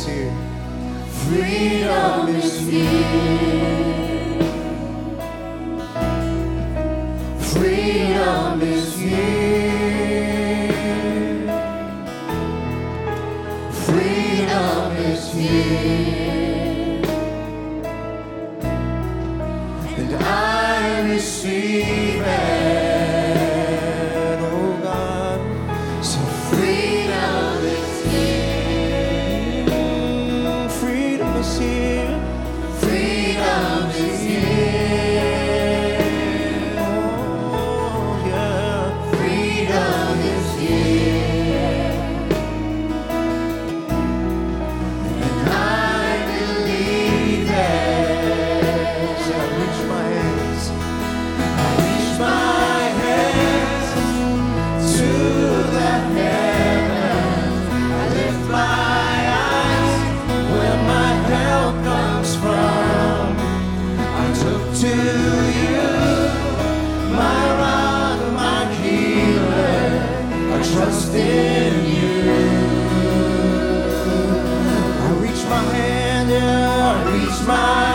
is 0.00 0.06
here. 0.06 0.32
Freedom 1.06 2.28
is 2.28 2.66
here. 2.68 3.79
trust 70.80 71.14
in 71.14 71.74
you. 71.94 72.10
I 75.04 75.10
reach 75.20 75.42
my 75.44 75.62
hand 75.74 76.32
out, 76.32 76.96
I 76.96 77.12
reach 77.12 77.46
my 77.46 77.89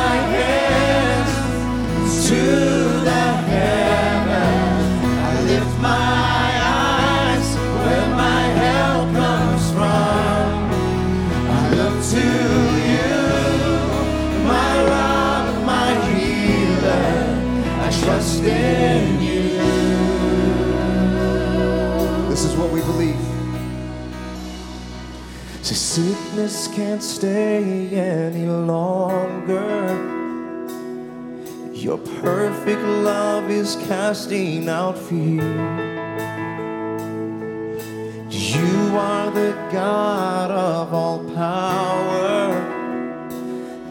believe. 22.85 23.15
Say, 25.61 25.75
sickness 25.75 26.67
can't 26.67 27.01
stay 27.01 27.89
any 27.89 28.45
longer. 28.45 30.13
Your 31.73 31.97
perfect 31.97 32.81
love 32.81 33.49
is 33.49 33.75
casting 33.87 34.69
out 34.69 34.97
fear. 34.97 35.41
You 38.29 38.97
are 38.97 39.31
the 39.31 39.51
God 39.71 40.51
of 40.51 40.93
all 40.93 41.23
power, 41.33 42.53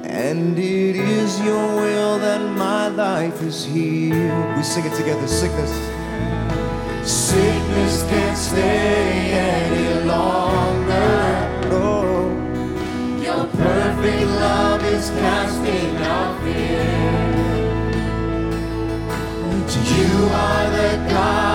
and 0.02 0.58
it 0.58 0.96
is 0.96 1.40
your 1.40 1.76
will 1.76 2.18
that 2.18 2.40
my 2.56 2.88
life 2.88 3.42
is 3.42 3.64
healed. 3.64 4.56
We 4.56 4.62
sing 4.62 4.86
it 4.86 4.94
together, 4.94 5.26
sickness 5.26 5.93
sickness 7.44 8.02
can't 8.10 8.38
stay 8.38 9.32
any 9.52 10.04
longer. 10.12 11.12
Your 13.26 13.44
perfect 13.62 14.26
love 14.44 14.82
is 14.84 15.10
casting 15.22 15.96
out 16.12 16.32
fear. 16.42 17.04
You 19.94 20.10
are 20.44 20.66
the 20.76 20.90
God. 21.10 21.53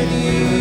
Trust 0.00 0.59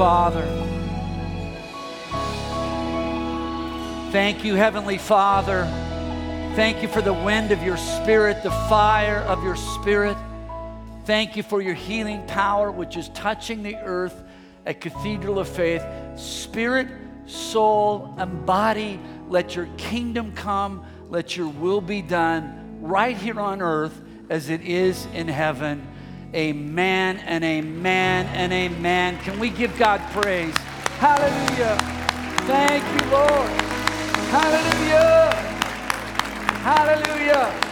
Father. 0.00 0.46
Thank 4.10 4.46
you, 4.46 4.54
Heavenly 4.54 4.96
Father. 4.96 5.66
Thank 6.56 6.80
you 6.80 6.88
for 6.88 7.02
the 7.02 7.12
wind 7.12 7.52
of 7.52 7.62
your 7.62 7.76
Spirit, 7.76 8.42
the 8.42 8.50
fire 8.50 9.18
of 9.18 9.44
your 9.44 9.56
Spirit. 9.56 10.16
Thank 11.04 11.36
you 11.36 11.42
for 11.42 11.60
your 11.60 11.74
healing 11.74 12.26
power, 12.26 12.72
which 12.72 12.96
is 12.96 13.10
touching 13.10 13.62
the 13.62 13.76
earth 13.76 14.14
at 14.64 14.80
Cathedral 14.80 15.38
of 15.38 15.46
Faith. 15.46 15.84
Spirit, 16.16 16.88
soul, 17.26 18.14
and 18.16 18.46
body, 18.46 18.98
let 19.28 19.54
your 19.54 19.68
kingdom 19.76 20.32
come, 20.32 20.82
let 21.10 21.36
your 21.36 21.48
will 21.48 21.82
be 21.82 22.00
done 22.00 22.78
right 22.80 23.18
here 23.18 23.38
on 23.38 23.60
earth 23.60 24.00
as 24.30 24.48
it 24.48 24.62
is 24.62 25.04
in 25.12 25.28
heaven. 25.28 25.86
Amen 26.34 27.18
and 27.26 27.42
amen 27.42 28.26
and 28.26 28.52
amen. 28.52 29.18
Can 29.18 29.40
we 29.40 29.50
give 29.50 29.76
God 29.76 30.00
praise? 30.12 30.56
Hallelujah. 30.98 31.76
Thank 32.46 32.84
you, 32.84 33.10
Lord. 33.10 33.50
Hallelujah. 34.30 35.34
Hallelujah. 36.62 37.69